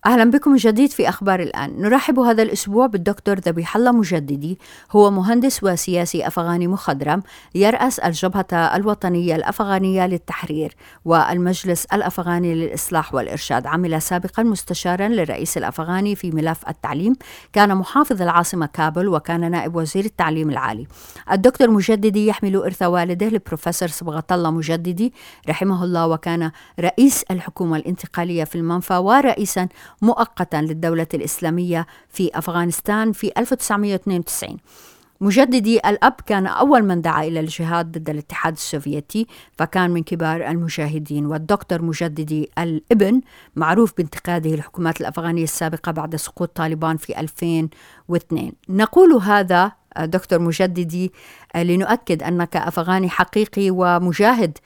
أهلا 0.06 0.32
بكم 0.32 0.52
من 0.52 0.58
جديد 0.58 0.92
في 0.92 1.10
أخبار 1.10 1.40
الآن. 1.40 1.82
نرحب 1.82 2.20
هذا 2.20 2.44
الأسبوع 2.44 2.88
بالدكتور 2.88 3.40
ذبيح 3.40 3.76
الله 3.76 3.92
مجددي. 3.92 4.60
هو 4.92 5.12
مهندس 5.12 5.64
وسياسي 5.64 6.28
أفغاني 6.28 6.68
مخضرم 6.68 7.24
يرأس 7.56 8.00
الجبهة 8.00 8.46
الوطنية 8.54 9.36
الأفغانية 9.36 10.08
للتحرير 10.08 10.76
والمجلس 11.06 11.86
الأفغاني 11.86 12.56
للإصلاح 12.56 13.14
والإرشاد. 13.14 13.68
عمل 13.68 14.02
سابقا 14.02 14.44
مستشارا 14.44 15.08
للرئيس 15.08 15.58
الأفغاني 15.58 16.16
في 16.16 16.32
ملف 16.32 16.70
التعليم. 16.70 17.14
كان 17.54 17.76
محافظ 17.76 18.22
العاصمة 18.22 18.66
كابل 18.66 19.08
وكان 19.08 19.52
نائب 19.52 19.76
وزير 19.76 20.06
التعليم 20.06 20.50
العالي. 20.50 20.88
الدكتور 21.32 21.70
مجددي 21.70 22.28
يحمل 22.28 22.56
إرث 22.56 22.82
والده 22.82 23.28
البروفيسور 23.28 23.90
صبغة 23.90 24.24
الله 24.32 24.52
مجددي 24.52 25.14
رحمه 25.50 25.84
الله 25.84 26.08
وكان 26.08 26.52
رئيس 26.80 27.24
الحكومة 27.32 27.78
الانتقالية 27.78 28.44
في 28.44 28.56
المنفى 28.56 28.94
ورئيسا 28.94 29.68
مؤقتا 30.02 30.62
للدولة 30.62 31.08
الإسلامية 31.14 31.88
في 32.10 32.30
أفغانستان 32.34 33.12
في 33.12 33.32
1992 33.38 34.58
مجددي 35.22 35.80
الأب 35.80 36.14
كان 36.26 36.48
أول 36.48 36.84
من 36.84 37.02
دعا 37.02 37.24
إلى 37.24 37.40
الجهاد 37.40 37.92
ضد 37.92 38.10
الاتحاد 38.10 38.54
السوفيتي 38.54 39.28
فكان 39.58 39.92
من 39.92 40.04
كبار 40.04 40.48
المجاهدين 40.50 41.26
والدكتور 41.26 41.82
مجددي 41.82 42.50
الإبن 42.60 43.22
معروف 43.56 43.94
بانتقاده 43.98 44.54
الحكومات 44.54 45.02
الأفغانية 45.02 45.44
السابقة 45.44 45.92
بعد 45.92 46.16
سقوط 46.16 46.52
طالبان 46.56 46.98
في 46.98 47.20
2002 47.20 48.52
نقول 48.70 49.14
هذا 49.14 49.72
دكتور 50.00 50.40
مجددي 50.40 51.12
لنؤكد 51.56 52.24
أنك 52.24 52.56
أفغاني 52.56 53.10
حقيقي 53.10 53.70
ومجاهد. 53.72 54.58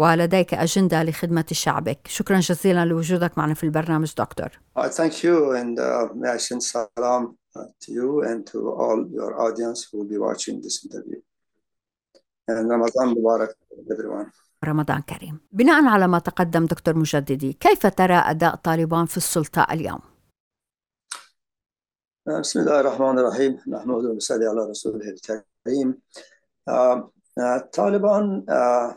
ولديك 0.00 0.54
أجندة 0.54 1.02
لخدمة 1.02 1.44
شعبك 1.52 1.98
شكرا 2.06 2.40
جزيلا 2.40 2.84
لوجودك 2.84 3.38
معنا 3.38 3.54
في 3.54 3.64
البرنامج 3.64 4.14
دكتور 4.18 4.48
Uh, 4.78 4.88
thank 4.88 5.12
you 5.24 5.52
and 5.60 5.78
uh, 5.78 6.38
salam 6.58 7.22
uh, 7.56 7.66
to 7.82 7.92
you 7.92 8.22
and 8.22 8.46
to 8.46 8.58
all 8.82 8.98
your 9.18 9.32
audience 9.46 9.78
who 9.86 9.98
will 9.98 10.10
be 10.14 10.18
watching 10.28 10.56
this 10.64 10.76
interview. 10.84 11.20
And 12.48 12.70
Ramadan 12.70 13.14
Mubarak 13.14 13.52
everyone. 13.92 14.30
رمضان 14.64 15.02
كريم 15.02 15.40
بناء 15.52 15.84
على 15.84 16.08
ما 16.08 16.18
تقدم 16.18 16.66
دكتور 16.66 16.96
مجددي 16.96 17.52
كيف 17.52 17.86
ترى 17.86 18.14
أداء 18.14 18.54
طالبان 18.54 19.06
في 19.06 19.16
السلطة 19.16 19.66
اليوم؟ 19.70 20.00
Uh, 22.28 22.40
بسم 22.40 22.60
الله 22.60 22.80
الرحمن 22.80 23.18
الرحيم 23.18 23.58
نحمد 23.68 24.04
ونصلي 24.04 24.46
على 24.46 24.70
رسوله 24.70 25.08
الكريم. 25.08 26.00
Taliban 27.72 28.44
uh, 28.48 28.52
uh, 28.52 28.94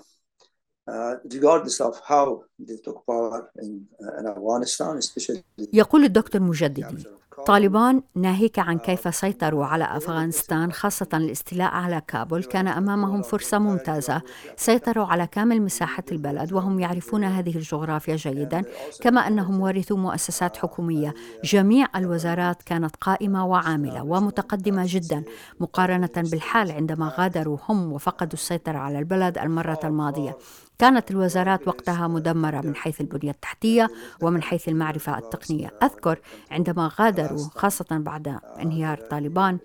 regardless 1.35 1.81
of 1.81 1.95
how 2.11 2.27
they 2.69 2.79
took 2.87 2.99
power 3.07 3.50
in, 3.62 3.71
uh, 4.03 4.21
in 4.21 4.27
Afghanistan, 4.27 4.97
especially 4.97 5.43
يقول 5.73 6.05
الدكتور 6.05 6.41
مجددي 6.41 7.05
طالبان 7.48 8.02
ناهيك 8.16 8.60
عن 8.60 8.78
كيف 8.78 9.16
سيطروا 9.16 9.66
على 9.66 9.84
أفغانستان 9.84 10.72
خاصة 10.72 11.08
الاستيلاء 11.13 11.72
على 11.72 12.02
كابول. 12.08 12.44
كان 12.44 12.68
أمامهم 12.68 13.22
فرصة 13.22 13.60
ممتازة. 13.60 14.22
سيطروا 14.56 15.06
على 15.06 15.28
كامل 15.28 15.62
مساحة 15.62 16.04
البلد 16.12 16.54
وهم 16.54 16.80
يعرفون 16.80 17.24
هذه 17.24 17.56
الجغرافيا 17.56 18.16
جيدا 18.16 18.63
كما 19.02 19.28
أنهم 19.28 19.62
ورثوا 19.62 19.98
مؤسسات 19.98 20.58
حكومية. 20.58 21.13
جميع 21.44 21.88
الوزارات 21.96 22.62
كانت 22.62 22.96
قائمة 22.96 23.46
وعاملة 23.46 24.04
ومتقدمة 24.04 24.84
جدا 24.88 25.24
مقارنة 25.60 26.10
بالحال 26.16 26.72
عندما 26.72 27.13
غادروا 27.18 27.58
هم 27.70 27.94
وفقدوا 27.94 28.34
السيطرة 28.34 28.78
على 28.78 29.00
البلد 29.00 29.38
المرة 29.38 29.80
الماضية. 29.84 30.38
كانت 30.80 31.12
الوزارات 31.12 31.68
وقتها 31.68 32.08
مدمرة 32.08 32.62
من 32.62 32.75
حيث 32.75 33.02
البنية 33.02 33.32
التحتية 33.32 33.90
ومن 34.22 34.44
حيث 34.44 34.68
المعرفة 34.70 35.18
التقنية. 35.18 35.74
أذكر 35.84 36.20
عندما 36.52 36.88
غادروا 37.24 37.50
خاصة. 37.56 37.86
بعد 37.92 38.39
انهيار 38.62 38.98
طالبان. 38.98 39.58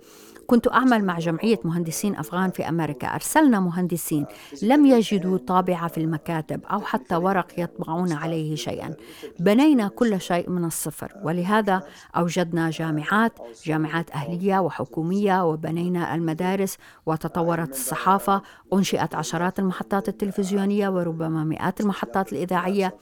كنت 0.47 0.69
أعمل 0.69 1.05
مع 1.05 1.19
جمعية 1.19 1.61
مهندسين 1.65 2.17
أفغان 2.17 2.51
في 2.51 2.69
أمريكا. 2.69 3.07
أرسلنا 3.15 3.61
مهندسين. 3.61 4.27
لم 4.63 4.87
يجدوا 4.87 5.39
طابعة 5.39 5.89
في 5.89 5.99
المكاتب 5.99 6.61
أو 6.65 6.81
حتى 6.81 7.17
ورق 7.17 7.47
يطبعون 7.59 8.13
عليه 8.13 8.55
شيئا. 8.55 8.95
بنينا 9.41 9.89
كل 9.89 10.21
شيء 10.21 10.51
من 10.51 10.65
الصفر. 10.65 11.13
ولهذا 11.23 11.83
أوجدنا 12.17 12.71
جامعات 12.71 13.33
جامعات 13.65 14.11
أهلية 14.11 14.59
وحكومية 14.59 15.45
وبنينا 15.45 16.15
المدارس 16.15 16.79
وتطورت 17.07 17.71
الصحافة. 17.71 18.43
أنشئت 18.73 19.15
عشرات 19.15 19.59
المحطات 19.59 20.09
التلفزيونية 20.09 20.89
وربما 20.89 21.45
مئات 21.45 21.81
المحطات 21.81 22.33
الإذاعية. 22.33 22.95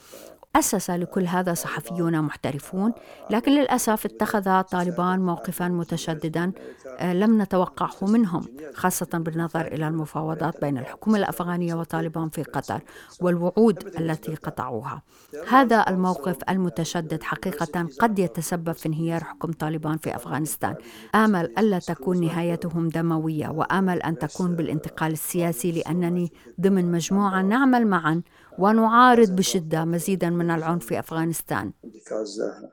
أسس 0.56 0.90
لكل 0.90 1.26
هذا 1.26 1.54
صحفيون 1.54 2.22
محترفون 2.22 2.92
لكن 3.30 3.52
للأسف 3.52 4.04
اتخذ 4.04 4.62
طالبان 4.62 5.20
موقفا 5.20 5.68
متشددا 5.68 6.52
آه، 6.98 7.12
لم 7.12 7.42
نتوقعه 7.42 7.96
منهم 8.02 8.44
خاصة 8.74 9.08
بالنظر 9.12 9.66
إلى 9.66 9.88
المفاوضات 9.88 10.60
بين 10.60 10.78
الحكومة 10.78 11.18
الأفغانية 11.18 11.74
وطالبان 11.74 12.28
في 12.28 12.42
قطر 12.42 12.80
والوعود 13.20 13.86
التي 13.98 14.34
قطعوها. 14.34 15.02
هذا 15.48 15.84
الموقف 15.88 16.36
المتشدد 16.48 17.22
حقيقة 17.22 17.88
قد 18.00 18.18
يتسبب 18.18 18.72
في 18.72 18.86
انهيار 18.86 19.24
حكم 19.24 19.52
طالبان 19.52 19.96
في 19.96 20.16
أفغانستان. 20.16 20.74
آمل 21.14 21.58
ألا 21.58 21.78
تكون 21.78 22.20
نهايتهم 22.20 22.88
دموية 22.88 23.48
وآمل 23.48 24.02
أن 24.02 24.18
تكون 24.18 24.56
بالانتقال 24.56 25.12
السياسي 25.12 25.72
لأنني 25.72 26.32
ضمن 26.60 26.92
مجموعة 26.92 27.42
نعمل 27.42 27.86
معا 27.86 28.22
ونعارض 28.58 29.30
بشدة 29.30 29.84
مزيدا 29.84 30.30
من 30.30 30.50
العنف 30.50 30.86
في 30.86 30.98
أفغانستان 30.98 31.72
uh, 31.72 31.88
uh. 31.88 32.66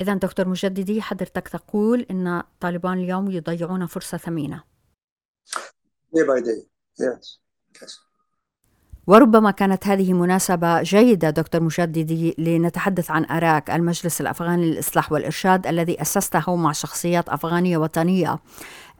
إذا 0.00 0.14
دكتور 0.14 0.48
مجددي 0.48 1.02
حضرتك 1.02 1.48
تقول 1.48 2.06
أن 2.10 2.42
طالبان 2.60 2.98
اليوم 2.98 3.30
يضيعون 3.30 3.86
فرصة 3.86 4.18
ثمينة. 4.18 4.64
Day 6.16 6.24
by 6.26 6.40
day, 6.40 6.66
yes. 6.98 7.38
yes. 7.80 8.09
وربما 9.10 9.50
كانت 9.50 9.86
هذه 9.86 10.12
مناسبة 10.12 10.82
جيدة 10.82 11.30
دكتور 11.30 11.62
مجددي 11.62 12.34
لنتحدث 12.38 13.10
عن 13.10 13.24
أراك 13.24 13.70
المجلس 13.70 14.20
الأفغاني 14.20 14.70
للإصلاح 14.70 15.12
والإرشاد 15.12 15.66
الذي 15.66 16.02
أسسته 16.02 16.56
مع 16.56 16.72
شخصيات 16.72 17.28
أفغانية 17.28 17.76
وطنية. 17.78 18.38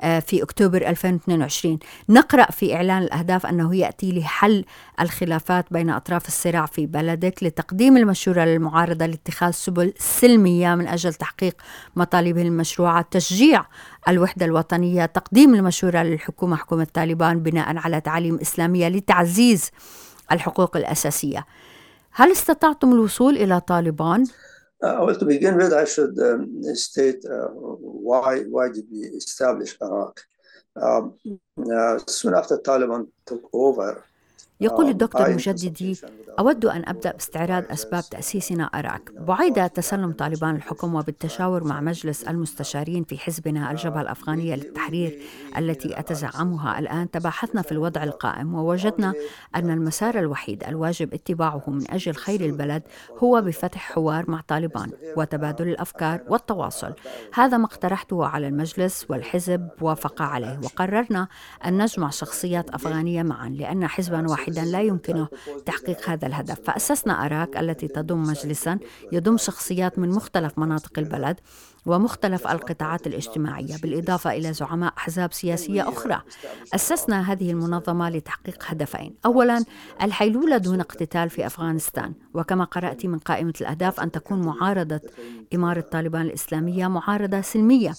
في 0.01 0.43
أكتوبر 0.43 0.89
2022 0.89 1.79
نقرأ 2.09 2.51
في 2.51 2.75
إعلان 2.75 3.03
الأهداف 3.03 3.47
أنه 3.47 3.77
يأتي 3.77 4.13
لحل 4.19 4.65
الخلافات 5.01 5.65
بين 5.71 5.91
أطراف 5.91 6.29
الصراع 6.29 6.67
في 6.67 6.87
بلدك 6.87 7.43
لتقديم 7.43 7.97
المشورة 7.97 8.45
للمعارضة 8.45 9.07
لاتخاذ 9.07 9.51
سبل 9.51 9.93
سلمية 9.99 10.75
من 10.75 10.89
أجل 10.89 11.15
تحقيق 11.15 11.55
مطالبه 11.97 12.43
المشروعة. 12.43 13.07
تشجيع 13.11 13.65
الوحدة 14.09 14.47
الوطنية 14.47 15.07
تقديم 15.07 15.55
المشورة 15.55 16.03
للحكومة 16.03 16.57
حكومة 16.57 16.87
طالبان 16.95 17.43
بناء 17.43 17.77
على 17.77 18.01
تعاليم 18.01 18.39
إسلامية 18.39 18.89
لتعزيز 18.89 19.71
الحقوق 20.33 20.77
الأساسية. 20.77 21.47
هل 22.13 22.33
استطعتم 22.33 22.93
الوصول 22.93 23.37
إلى 23.37 23.61
طالبان؟ 23.61 24.27
Uh, 24.83 24.97
well, 25.03 25.15
to 25.15 25.25
begin 25.27 25.57
with, 25.57 25.75
I 25.75 25.85
should 25.85 26.19
um, 26.19 26.63
state 26.75 27.23
uh, 27.31 27.49
why 27.49 28.41
why 28.55 28.69
did 28.69 28.87
we 28.91 29.01
establish 29.01 29.77
Iraq? 29.83 30.21
Um, 30.81 31.19
uh, 31.59 31.99
soon 32.07 32.35
after 32.35 32.57
Taliban 32.59 33.09
took 33.27 33.43
over, 33.53 34.05
يقول 34.61 34.89
الدكتور 34.89 35.31
مجددي 35.31 35.99
أود 36.39 36.65
أن 36.65 36.83
أبدأ 36.87 37.13
باستعراض 37.13 37.65
أسباب 37.71 38.05
تأسيسنا 38.11 38.65
أراك. 38.65 39.11
بعيد 39.19 39.71
تسلم 39.71 40.13
طالبان 40.13 40.57
الحكم 40.57 40.95
وبالتشاور 40.95 41.65
مع 41.65 41.81
مجلس 41.81 42.23
المستشارين 42.25 43.05
في 43.05 43.19
حزبنا 43.19 43.71
الجبهة 43.71 44.01
الأفغانية 44.01 44.55
للتحرير 44.55 45.19
التي 45.59 45.99
أتزعمها 45.99 46.79
الآن. 46.79 47.11
تباحثنا 47.11 47.63
في 47.63 47.73
الوضع 47.73 48.05
القائم 48.05 48.55
ووجدنا 48.55 49.15
أن 49.57 49.71
المسار 49.71 50.19
الوحيد 50.19 50.65
الواجب 50.65 51.15
اتباعه 51.15 51.65
من 51.67 51.91
أجل 51.91 52.15
خير 52.15 52.41
البلد 52.41 52.83
هو 53.19 53.43
بفتح 53.43 53.93
حوار 53.93 54.31
مع 54.31 54.41
طالبان 54.49 54.93
وتبادل 55.17 55.69
الأفكار 55.69 56.21
والتواصل. 56.29 56.93
هذا 57.35 57.57
ما 57.57 57.65
اقترحته 57.65 58.27
على 58.27 58.49
المجلس 58.49 59.07
والحزب 59.09 59.69
وافق 59.81 60.23
عليه. 60.23 60.61
وقررنا 60.65 61.29
أن 61.67 61.83
نجمع 61.83 62.11
شخصيات 62.11 62.71
أفغانية 62.71 63.23
معا 63.23 63.49
لأن 63.49 63.87
حزبا 63.87 64.29
واحد 64.29 64.30
واحدا 64.31 64.65
لا 64.65 64.83
يمكنه 64.83 65.29
تحقيق 65.67 66.09
هذا 66.11 66.27
الهدف. 66.27 66.61
فأسسنا 66.65 67.27
أراك 67.27 67.57
التي 67.57 67.89
تضم 67.89 68.23
مجلسا 68.23 68.79
يضم 69.13 69.37
شخصيات 69.37 69.99
من 69.99 70.09
مختلف 70.09 70.59
مناطق 70.59 70.99
البلد 70.99 71.41
ومختلف 71.87 72.47
القطاعات 72.47 73.07
الاجتماعية 73.07 73.77
بالإضافة 73.83 74.33
إلى 74.33 74.53
زعماء 74.53 74.93
أحزاب 74.99 75.33
سياسية 75.33 75.89
أخرى. 75.89 76.23
أسسنا 76.75 77.33
هذه 77.33 77.51
المنظمة 77.51 78.11
لتحقيق 78.11 78.65
هدفين. 78.67 79.15
أولا 79.27 79.65
الحيلولة 80.03 80.57
دون 80.57 80.81
اقتتال 80.81 81.31
في 81.31 81.47
أفغانستان. 81.47 82.15
وكما 82.35 82.65
قرأت 82.65 83.07
من 83.07 83.19
قائمة 83.19 83.55
الأهداف 83.61 84.01
أن 84.01 84.11
تكون 84.11 84.41
معارضة 84.41 85.01
إمارة 85.55 85.81
طالبان 85.81 86.23
الإسلامية 86.23 86.87
معارضة 86.87 87.41
سلمية 87.41 87.93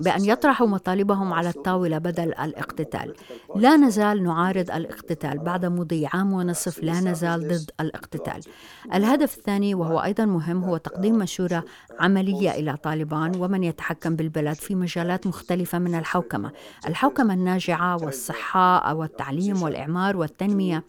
بأن 0.00 0.24
يطرحوا 0.24 0.66
مطالبهم 0.66 1.32
على 1.32 1.48
الطاولة 1.48 1.98
بدل 1.98 2.34
الاقتتال. 2.34 3.14
لا 3.56 3.76
نزال 3.76 4.22
نعارض 4.22 4.70
الاقتتال 4.70 5.38
بعد 5.38 5.66
مضي 5.66 6.06
عام 6.06 6.32
ونصف 6.32 6.82
لا 6.82 7.00
نزال 7.00 7.48
ضد 7.48 7.70
الاقتتال. 7.80 8.40
الهدف 8.94 9.36
الثاني 9.36 9.74
وهو 9.74 9.98
أيضا 9.98 10.24
مهم 10.24 10.64
هو 10.64 10.76
تقديم 10.76 11.14
مشورة 11.18 11.64
عملية 12.00 12.50
إلى 12.50 12.76
طالبان 12.76 13.21
السلطان 13.26 13.42
ومن 13.42 13.62
يتحكم 13.62 14.16
بالبلد 14.16 14.56
في 14.56 14.74
مجالات 14.74 15.26
مختلفة 15.26 15.78
من 15.78 15.94
الحوكمة 15.94 16.52
الحوكمة 16.86 17.34
الناجعة 17.34 18.04
والصحة 18.04 18.94
والتعليم 18.94 19.62
والإعمار 19.62 20.16
والتنمية. 20.16 20.84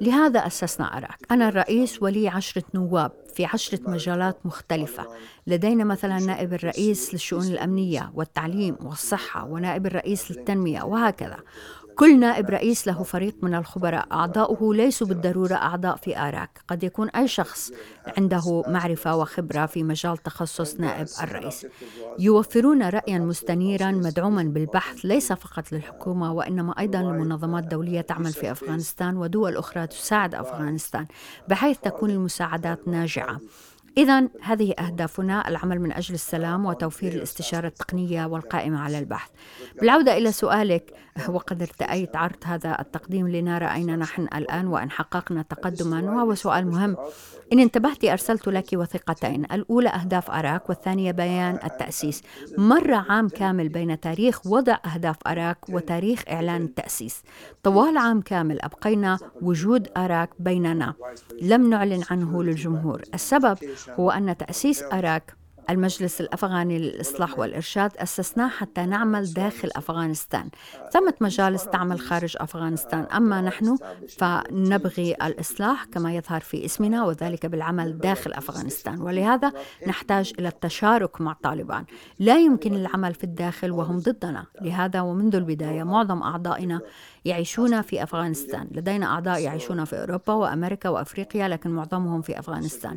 لهذا 0.00 0.46
أسسنا 0.46 0.96
أراك. 0.96 1.18
أنا 1.30 1.48
الرئيس 1.48 2.02
ولي 2.02 2.28
عشرة 2.28 2.64
نواب 2.74 3.12
في 3.34 3.44
عشرة 3.44 3.80
مجالات 3.90 4.46
مختلفة. 4.46 5.06
لدينا 5.46 5.84
مثلا 5.84 6.18
نائب 6.18 6.52
الرئيس 6.54 7.12
للشؤون 7.12 7.46
الأمنية 7.46 8.12
والتعليم 8.14 8.76
والصحة 8.80 9.44
ونائب 9.44 9.86
الرئيس 9.86 10.30
للتنمية 10.30 10.82
وهكذا. 10.82 11.38
كل 11.96 12.20
نائب 12.20 12.50
رئيس 12.50 12.86
له 12.86 13.02
فريق 13.02 13.34
من 13.42 13.54
الخبراء 13.54 14.06
أعضاؤه 14.12 14.74
ليسوا 14.74 15.06
بالضرورة 15.06 15.54
أعضاء 15.54 15.96
في 15.96 16.18
آراك. 16.18 16.60
قد 16.68 16.84
يكون 16.84 17.08
أي 17.08 17.28
شخص 17.28 17.72
عنده 18.18 18.62
معرفة 18.66 19.16
وخبرة 19.16 19.66
في 19.66 19.82
مجال 19.82 20.16
تخصص 20.16 20.80
نائب 20.80 21.06
الرئيس. 21.22 21.66
يوفرون 22.18 22.82
رأيا 22.82 23.18
مستنيرا 23.18 23.90
مدعوما 23.90 24.42
بالبحث 24.42 24.96
ليس 25.04 25.32
فقط 25.32 25.72
للحكومة 25.72 26.32
وإنما 26.32 26.78
أيضا 26.78 26.98
لمنظمات 26.98 27.64
دولية 27.64 28.00
تعمل 28.00 28.32
في 28.32 28.50
أفغانستان 28.50 29.16
ودول 29.16 29.56
أخرى 29.56 29.86
تساعد 29.86 30.34
أفغانستان 30.34 31.06
بحيث 31.48 31.78
تكون 31.78 32.10
المساعدات 32.10 32.88
ناجعة. 32.88 33.40
إذا 33.96 34.28
هذه 34.42 34.74
أهدافنا 34.78 35.48
العمل 35.48 35.80
من 35.80 35.92
أجل 35.92 36.14
السلام 36.14 36.66
وتوفير 36.66 37.12
الاستشارة 37.12 37.66
التقنية 37.66 38.26
والقائمة 38.26 38.80
على 38.80 38.98
البحث. 38.98 39.30
بالعودة 39.80 40.16
إلى 40.16 40.32
سؤالك 40.32 40.92
وقد 41.28 41.62
ارتأيت 41.62 42.16
عرض 42.16 42.36
هذا 42.44 42.80
التقديم 42.80 43.28
لنرى 43.28 43.66
أين 43.66 43.98
نحن 43.98 44.22
الآن 44.22 44.66
وإن 44.66 44.90
حققنا 44.90 45.42
تقدما 45.42 46.00
وهو 46.00 46.34
سؤال 46.34 46.66
مهم. 46.66 46.96
إن 47.52 47.60
انتبهت 47.60 48.04
أرسلت 48.04 48.48
لك 48.48 48.66
وثيقتين، 48.74 49.44
الأولى 49.44 49.88
أهداف 49.88 50.30
أراك 50.30 50.68
والثانية 50.68 51.12
بيان 51.12 51.58
التأسيس. 51.64 52.22
مر 52.58 52.94
عام 52.94 53.28
كامل 53.28 53.68
بين 53.68 54.00
تاريخ 54.00 54.46
وضع 54.46 54.78
أهداف 54.94 55.16
أراك 55.26 55.68
وتاريخ 55.68 56.22
إعلان 56.28 56.62
التأسيس. 56.62 57.22
طوال 57.62 57.98
عام 57.98 58.20
كامل 58.20 58.60
أبقينا 58.60 59.18
وجود 59.42 59.88
أراك 59.96 60.30
بيننا. 60.38 60.94
لم 61.42 61.70
نعلن 61.70 62.02
عنه 62.10 62.42
للجمهور. 62.42 63.02
السبب 63.14 63.58
هو 63.90 64.10
أن 64.10 64.36
تأسيس 64.36 64.82
أراك 64.82 65.36
المجلس 65.70 66.20
الأفغاني 66.20 66.78
للإصلاح 66.78 67.38
والإرشاد 67.38 67.96
أسسناه 67.96 68.48
حتى 68.48 68.86
نعمل 68.86 69.32
داخل 69.32 69.70
أفغانستان. 69.76 70.48
ثمة 70.92 71.14
مجالس 71.20 71.64
تعمل 71.64 72.00
خارج 72.00 72.36
أفغانستان. 72.40 73.02
أما 73.02 73.40
نحن 73.40 73.76
فنبغي 74.18 75.14
الإصلاح 75.14 75.84
كما 75.84 76.14
يظهر 76.14 76.40
في 76.40 76.64
اسمنا 76.64 77.04
وذلك 77.04 77.46
بالعمل 77.46 77.98
داخل 77.98 78.32
أفغانستان. 78.32 79.00
ولهذا 79.00 79.52
نحتاج 79.86 80.32
إلى 80.38 80.48
التشارك 80.48 81.20
مع 81.20 81.36
طالبان. 81.42 81.84
لا 82.18 82.38
يمكن 82.38 82.74
العمل 82.74 83.14
في 83.14 83.24
الداخل 83.24 83.70
وهم 83.70 83.98
ضدنا. 83.98 84.44
لهذا 84.60 85.00
ومنذ 85.00 85.36
البداية 85.36 85.82
معظم 85.82 86.22
أعضائنا 86.22 86.80
يعيشون 87.24 87.82
في 87.82 88.02
أفغانستان. 88.02 88.68
لدينا 88.72 89.06
أعضاء 89.06 89.40
يعيشون 89.40 89.84
في 89.84 90.00
أوروبا 90.00 90.32
وأمريكا 90.32 90.88
وأفريقيا 90.88 91.48
لكن 91.48 91.70
معظمهم 91.70 92.22
في 92.22 92.38
أفغانستان. 92.38 92.96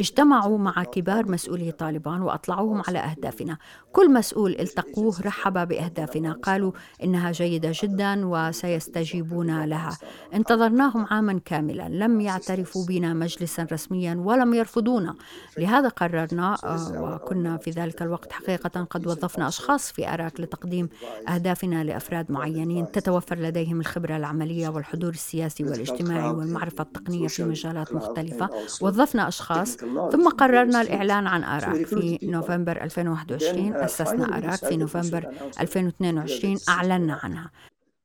اجتمعوا 0.00 0.58
مع 0.58 0.84
كبار 0.84 1.30
مسؤولي 1.30 1.72
طالبان 1.72 2.22
وأطلعوهم 2.22 2.82
على 2.88 2.98
أهدافنا. 2.98 3.58
كل 3.92 4.12
مسؤول 4.12 4.56
التقوه 4.60 5.20
رحب 5.20 5.68
بأهدافنا. 5.68 6.32
قالوا 6.32 6.72
إنها 7.04 7.32
جيدة 7.32 7.72
جدا 7.82 8.26
وسيستجيبون 8.26 9.64
لها. 9.64 9.98
انتظرناهم 10.34 11.06
عاما 11.10 11.40
كاملا. 11.44 11.88
لم 11.88 12.20
يعترفوا 12.20 12.86
بنا 12.86 13.14
مجلسا 13.14 13.66
رسميا 13.72 14.14
ولم 14.14 14.54
يرفضونا. 14.54 15.14
لهذا 15.58 15.88
قررنا 15.88 16.56
آه، 16.64 17.02
وكنا 17.02 17.56
في 17.56 17.70
ذلك 17.70 18.02
الوقت 18.02 18.32
حقيقة 18.32 18.84
قد 18.84 19.06
وظفنا 19.06 19.48
أشخاص 19.48 19.92
في 19.92 20.08
أراك 20.08 20.40
لتقديم 20.40 20.88
أهدافنا 21.28 21.84
لأفراد 21.84 22.32
معينين 22.32 22.92
تتوفر 22.92 23.38
لديهم. 23.38 23.63
الخبرة 23.72 24.16
العملية 24.16 24.68
والحضور 24.68 25.10
السياسي 25.10 25.64
والاجتماعي 25.64 26.30
والمعرفة 26.30 26.82
التقنية 26.82 27.28
في 27.28 27.44
مجالات 27.44 27.92
مختلفة. 27.92 28.50
وظفنا 28.82 29.28
أشخاص. 29.28 29.76
ثم 30.12 30.28
قررنا 30.28 30.80
الإعلان 30.80 31.26
عن 31.26 31.44
آراك 31.44 31.86
في 31.86 32.18
نوفمبر 32.22 32.82
2021 32.82 33.74
أسسنا 33.74 34.38
آراك 34.38 34.58
في 34.58 34.76
نوفمبر 34.76 35.30
2022 35.60 36.58
أعلنا 36.68 37.14
عنها. 37.22 37.50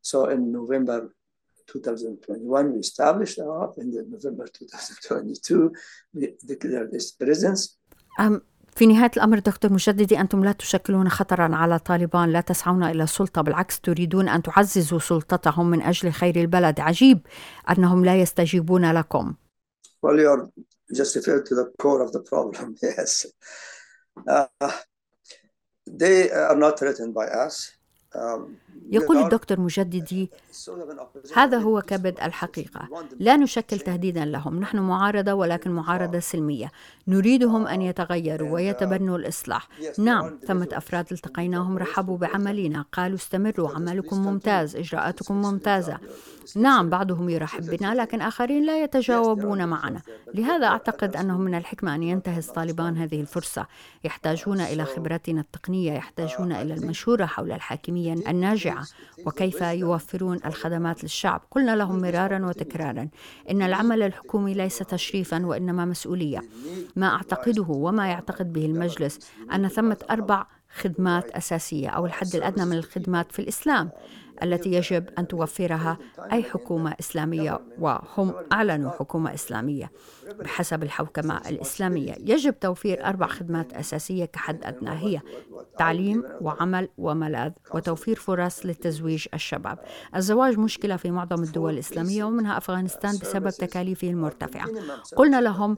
So 0.01 0.25
in 0.25 0.51
November 0.51 1.09
2021 1.75 2.73
we 2.73 2.79
established 2.79 3.39
and 3.77 3.93
in 3.93 4.09
November 4.09 4.45
2022 4.47 5.71
we 6.15 6.33
declared 6.45 6.93
its 6.93 7.11
presence. 7.11 7.77
في 8.79 8.85
نهاية 8.85 9.11
الأمر 9.17 9.39
دكتور 9.39 9.73
مجددي 9.73 10.19
أنتم 10.19 10.43
لا 10.43 10.51
تشكلون 10.51 11.09
خطرا 11.09 11.55
على 11.55 11.79
طالبان 11.79 12.29
لا 12.29 12.41
تسعون 12.41 12.83
إلى 12.83 13.03
السلطة 13.03 13.41
بالعكس 13.41 13.79
تريدون 13.79 14.29
أن 14.29 14.41
تعززوا 14.41 14.99
سلطتهم 14.99 15.69
من 15.69 15.81
أجل 15.81 16.11
خير 16.11 16.35
البلد 16.35 16.79
عجيب 16.79 17.19
أنهم 17.69 18.05
لا 18.05 18.21
يستجيبون 18.21 18.91
لكم 18.91 19.33
Well, 20.01 20.19
you 20.19 20.29
are 20.29 20.49
just 20.93 21.13
to 21.13 21.55
the 21.55 21.71
core 21.81 22.01
of 22.01 22.11
the 22.13 22.21
problem, 22.21 22.75
yes. 22.83 23.25
Uh, 24.25 24.45
they 25.85 26.31
are 26.31 26.55
not 26.55 26.79
by 27.13 27.25
us. 27.25 27.78
يقول 28.91 29.17
الدكتور 29.17 29.59
مجددي 29.59 30.29
هذا 31.35 31.57
هو 31.57 31.81
كبد 31.81 32.19
الحقيقة. 32.21 32.87
لا 33.19 33.37
نشكل 33.37 33.79
تهديدا 33.79 34.25
لهم 34.25 34.59
نحن 34.59 34.79
معارضة 34.79 35.33
ولكن 35.33 35.71
معارضة 35.71 36.19
سلمية. 36.19 36.71
نريدهم 37.07 37.67
أن 37.67 37.81
يتغيروا 37.81 38.49
ويتبنوا 38.49 39.17
الإصلاح. 39.17 39.67
نعم 39.99 40.39
ثمة 40.47 40.67
أفراد 40.73 41.05
التقيناهم 41.11 41.77
رحبوا 41.77 42.17
بعملنا 42.17 42.85
قالوا 42.93 43.15
استمروا 43.15 43.69
عملكم 43.69 44.17
ممتاز 44.21 44.75
إجراءاتكم 44.75 45.41
ممتازة. 45.41 45.97
نعم 46.55 46.89
بعضهم 46.89 47.29
يرحب 47.29 47.65
بنا 47.65 47.95
لكن 47.95 48.21
آخرين 48.21 48.65
لا 48.65 48.83
يتجاوبون 48.83 49.67
معنا. 49.67 50.01
لهذا 50.33 50.67
أعتقد 50.67 51.15
أنه 51.15 51.37
من 51.37 51.55
الحكمة 51.55 51.95
أن 51.95 52.03
ينتهز 52.03 52.47
طالبان 52.47 52.97
هذه 52.97 53.21
الفرصة. 53.21 53.67
يحتاجون 54.03 54.61
إلى 54.61 54.85
خبرتنا 54.85 55.41
التقنية 55.41 55.91
يحتاجون 55.91 56.51
إلى 56.51 56.73
المشورة 56.73 57.25
حول 57.25 57.51
الحاكمية 57.51 57.98
الناجعة 58.07 58.88
وكيف 59.25 59.62
يوفرون 59.62 60.39
الخدمات 60.45 61.03
للشعب. 61.03 61.41
قلنا 61.51 61.75
لهم 61.75 62.01
مرارا 62.01 62.45
وتكرارا 62.45 63.09
إن 63.51 63.62
العمل 63.62 64.03
الحكومي 64.03 64.53
ليس 64.53 64.77
تشريفا 64.77 65.45
وإنما 65.45 65.85
مسؤولية. 65.85 66.41
ما 66.95 67.07
أعتقده 67.07 67.65
وما 67.69 68.07
يعتقد 68.07 68.53
به 68.53 68.65
المجلس 68.65 69.19
أن 69.53 69.67
ثمة 69.67 69.97
أربع 70.12 70.45
خدمات 70.81 71.29
أساسية 71.31 71.89
أو 71.89 72.05
الحد 72.05 72.35
الأدنى 72.35 72.65
من 72.65 72.77
الخدمات 72.77 73.31
في 73.31 73.39
الإسلام. 73.39 73.89
التي 74.43 74.71
يجب 74.73 75.10
أن 75.17 75.28
توفرها 75.28 75.97
أي 76.32 76.43
حكومة 76.43 76.95
إسلامية 76.99 77.60
وهم 77.80 78.34
أعلنوا 78.52 78.91
حكومة 78.91 79.34
إسلامية 79.34 79.91
بحسب 80.39 80.84
الحوكمة 80.84 81.41
الإسلامية. 81.49 82.15
يجب 82.19 82.60
توفير 82.60 83.06
أربع 83.06 83.28
خدمات 83.28 83.73
أساسية 83.73 84.25
كحد 84.25 84.63
أدنى 84.63 84.91
هي 84.91 85.21
تعليم 85.78 86.23
وعمل 86.41 86.89
وملاذ 86.97 87.52
وتوفير 87.73 88.15
فرص 88.15 88.65
للتزويج 88.65 89.25
الشباب. 89.34 89.80
الزواج 90.15 90.58
مشكلة 90.60 90.95
في 90.95 91.12
معظم 91.12 91.43
الدول 91.43 91.73
الإسلامية 91.73 92.23
ومنها 92.23 92.58
أفغانستان 92.58 93.12
بسبب 93.12 93.49
تكاليفه 93.49 94.10
المرتفعة. 94.10 94.67
قلنا 95.15 95.41
لهم 95.41 95.78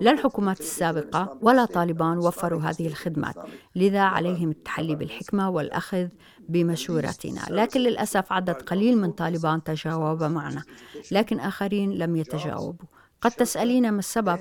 لا 0.00 0.10
الحكومات 0.10 0.60
السابقة 0.60 1.38
ولا 1.42 1.64
طالبان 1.64 2.18
وفروا 2.18 2.60
هذه 2.60 2.86
الخدمات 2.86 3.34
لذا 3.76 4.00
عليهم 4.00 4.50
التحلي 4.50 4.94
بالحكمة 4.94 5.50
والأخذ 5.50 6.08
بمشورتنا. 6.48 7.40
لكن 7.50 7.80
للأسف 7.80 8.32
عدد 8.32 8.54
قليل 8.54 8.98
من 8.98 9.12
طالبان 9.12 9.62
تجاوب 9.62 10.22
معنا 10.22 10.62
لكن 11.10 11.40
آخرين 11.40 11.92
لم 11.92 12.16
يتجاوبوا. 12.16 12.86
قد 13.20 13.30
تسألين 13.30 13.90
ما 13.90 13.98
السبب؟ 13.98 14.38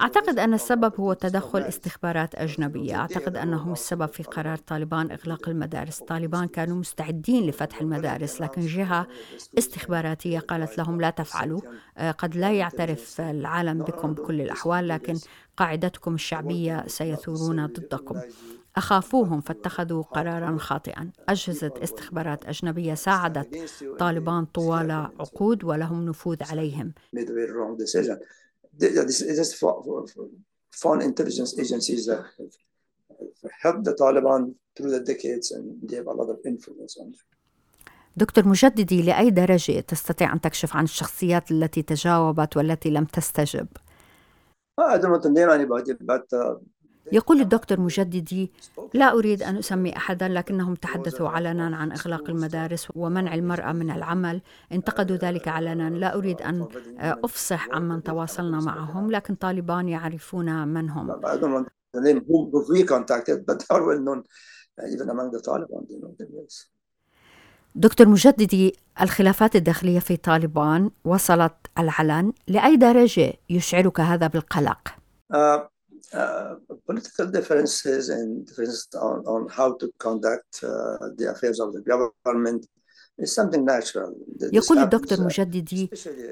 أعتقد 0.00 0.38
أن 0.38 0.54
السبب 0.54 0.92
هو 1.00 1.12
تدخل 1.12 1.58
استخبارات 1.58 2.34
أجنبية. 2.34 2.96
أعتقد 2.96 3.36
أنهم 3.36 3.72
السبب 3.72 4.06
في 4.06 4.22
قرار 4.22 4.56
طالبان 4.56 5.10
إغلاق 5.10 5.48
المدارس. 5.48 5.98
طالبان 5.98 6.48
كانوا 6.48 6.76
مستعدين 6.76 7.46
لفتح 7.46 7.80
المدارس 7.80 8.40
لكن 8.40 8.66
جهة 8.66 9.06
استخباراتية 9.58 10.38
قالت 10.38 10.78
لهم 10.78 11.00
لا 11.00 11.10
تفعلوا. 11.10 11.60
آه، 11.98 12.10
قد 12.10 12.36
لا 12.36 12.52
يعترف 12.52 13.20
العالم 13.20 13.78
بكم 13.78 14.14
بكل 14.14 14.40
الأحوال 14.40 14.88
لكن 14.88 15.18
قاعدتكم 15.56 16.14
الشعبية 16.14 16.84
سيثورون 16.86 17.66
ضدكم. 17.66 18.20
أخافوهم 18.78 19.40
فاتخذوا 19.40 20.02
قرارا 20.02 20.58
خاطئا 20.58 21.10
أجهزة 21.28 21.72
استخبارات 21.82 22.46
أجنبية 22.46 22.94
ساعدت 22.94 23.56
طالبان 23.98 24.44
طوال 24.44 24.90
عقود 24.90 25.64
ولهم 25.64 26.04
نفوذ 26.08 26.42
عليهم 26.42 26.92
foreign 30.82 31.02
intelligence 31.10 31.52
agencies 31.64 32.02
that 32.06 32.22
have 32.38 32.54
helped 33.62 33.84
the 33.88 33.94
Taliban 34.02 34.42
through 34.74 34.92
the 34.96 35.02
decades 35.12 35.46
and 35.54 35.64
they 35.88 35.96
have 36.00 36.06
a 36.06 36.16
lot 36.20 36.28
of 36.34 36.38
influence 36.52 36.96
on 37.02 37.10
them. 37.10 37.24
دكتور 38.16 38.48
مجددي 38.48 39.02
لأي 39.02 39.30
درجة 39.30 39.80
تستطيع 39.80 40.32
أن 40.32 40.40
تكشف 40.40 40.76
عن 40.76 40.84
الشخصيات 40.84 41.50
التي 41.50 41.82
تجاوبت 41.82 42.56
والتي 42.56 42.90
لم 42.90 43.04
تستجب؟ 43.04 43.66
I 44.80 44.96
don't 44.96 45.10
want 45.10 45.22
to 45.24 45.30
name 45.30 45.50
anybody, 45.50 45.92
but 46.00 46.26
uh, 46.32 46.54
يقول 47.12 47.40
الدكتور 47.40 47.80
مجددي 47.80 48.50
لا 48.94 49.12
أريد 49.12 49.42
أن 49.42 49.56
أسمي 49.56 49.96
أحدا 49.96 50.28
لكنهم 50.28 50.74
تحدثوا 50.74 51.28
علنا 51.28 51.76
عن 51.76 51.92
إغلاق 51.92 52.30
المدارس 52.30 52.88
ومنع 52.94 53.34
المرأة 53.34 53.72
من 53.72 53.90
العمل. 53.90 54.40
انتقدوا 54.72 55.16
ذلك 55.16 55.48
علنا 55.48 55.90
لا 55.90 56.14
أريد 56.14 56.42
أن 56.42 56.66
أفصح 57.00 57.68
عمن 57.72 58.02
تواصلنا 58.02 58.60
معهم 58.60 59.10
لكن 59.10 59.34
طالبان 59.34 59.88
يعرفون 59.88 60.68
من 60.68 60.90
هم. 60.90 61.10
دكتور 67.74 68.08
مجددي 68.08 68.76
الخلافات 69.00 69.56
الداخلية 69.56 69.98
في 69.98 70.16
طالبان 70.16 70.90
وصلت 71.04 71.54
العلن 71.78 72.32
لأي 72.48 72.76
درجة 72.76 73.32
يشعرك 73.50 74.00
هذا 74.00 74.26
بالقلق؟ 74.26 74.88
uh, 75.34 75.77
uh, 76.12 76.54
political 76.86 77.26
differences 77.30 78.08
and 78.08 78.46
differences 78.46 78.88
on, 78.94 79.24
on 79.26 79.48
how 79.48 79.76
to 79.76 79.90
conduct 79.98 80.62
uh, 80.62 80.96
the 81.16 81.32
affairs 81.34 81.60
of 81.60 81.72
the 81.72 81.82
government 81.82 82.66
يقول 84.52 84.78
الدكتور 84.78 85.20
مجددي 85.20 85.90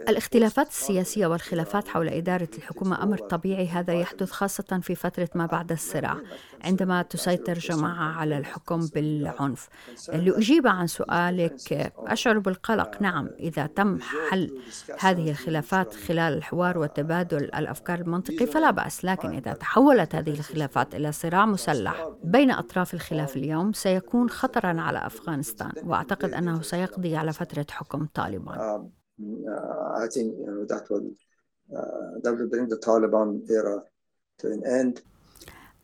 الاختلافات 0.09 0.69
السياسية 0.69 1.27
والخلافات 1.27 1.89
حول 1.89 2.09
إدارة 2.09 2.49
الحكومة 2.59 3.03
أمر 3.03 3.19
طبيعي 3.19 3.69
هذا 3.69 3.95
يحدث 3.95 4.31
خاصة 4.31 4.81
في 4.83 4.95
فترة 4.95 5.29
ما 5.35 5.47
بعد 5.47 5.73
الصراع 5.73 6.17
عندما 6.65 7.03
تسيطر 7.03 7.59
جماعة 7.59 8.13
على 8.13 8.39
الحكم 8.39 8.87
بالعنف. 8.95 9.69
لأجيب 10.13 10.67
عن 10.67 10.87
سؤالك 10.87 11.93
أشعر 11.97 12.39
بالقلق. 12.39 13.03
نعم 13.03 13.29
إذا 13.41 13.67
تم 13.67 14.01
حل 14.01 14.61
هذه 15.01 15.31
الخلافات 15.31 15.95
خلال 15.95 16.33
الحوار 16.33 16.79
وتبادل 16.79 17.45
الأفكار 17.45 18.01
المنطقي 18.01 18.47
فلا 18.47 18.71
بأس. 18.71 19.05
لكن 19.05 19.29
إذا 19.29 19.53
تحولت 19.53 20.15
هذه 20.15 20.31
الخلافات 20.31 20.95
إلى 20.95 21.13
صراع 21.13 21.47
مسلح 21.47 22.09
بين 22.25 22.51
أطراف 22.51 22.95
الخلاف 22.95 23.37
اليوم 23.37 23.73
سيكون 23.73 24.31
خطرا 24.31 24.81
على 24.81 25.07
أفغانستان. 25.07 25.73
وأعتقد 25.85 26.33
أنه 26.33 26.63
سيكون 26.63 26.76
سيقضي 26.77 27.17
على 27.17 27.33
فترة 27.33 27.67
حكم 27.71 28.07
طالبان 28.15 28.91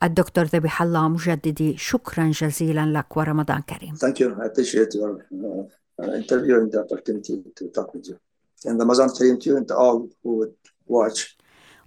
الدكتور 0.03 0.45
ذبيح 0.45 0.83
الله 0.83 1.09
مجددي 1.09 1.77
شكرا 1.77 2.31
جزيلا 2.31 2.87
لك 2.99 3.17
ورمضان 3.17 3.61
كريم 3.61 3.95
Thank 3.95 4.21
you. 4.21 4.37
I 4.41 4.47
appreciate 4.47 4.95
your 4.95 5.13
uh, 5.33 5.63
uh, 6.03 6.13
interview 6.23 6.55
and 6.61 6.73
the 6.73 6.81
opportunity 6.81 7.35
to 7.59 7.65
talk 7.77 7.95
with 7.95 8.07
you. 8.09 8.17
And 8.65 8.79
Ramadan 8.81 9.09
Kareem 9.09 9.67
to 9.69 9.75
all 9.77 10.09
who 10.23 10.53
watch. 10.87 11.37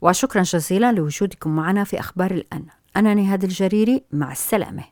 وشكرا 0.02 0.42
جزيلا 0.42 0.92
لوجودكم 0.92 1.56
معنا 1.56 1.84
في 1.84 2.00
أخبار 2.00 2.32
الآن 2.32 2.66
أنا 2.98 3.14
نهاد 3.14 3.44
الجريري 3.44 4.06
مع 4.12 4.32
السلامة 4.32 4.84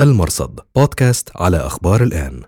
المرصد 0.00 0.60
بودكاست 0.76 1.28
على 1.36 1.56
أخبار 1.56 2.02
الآن 2.02 2.42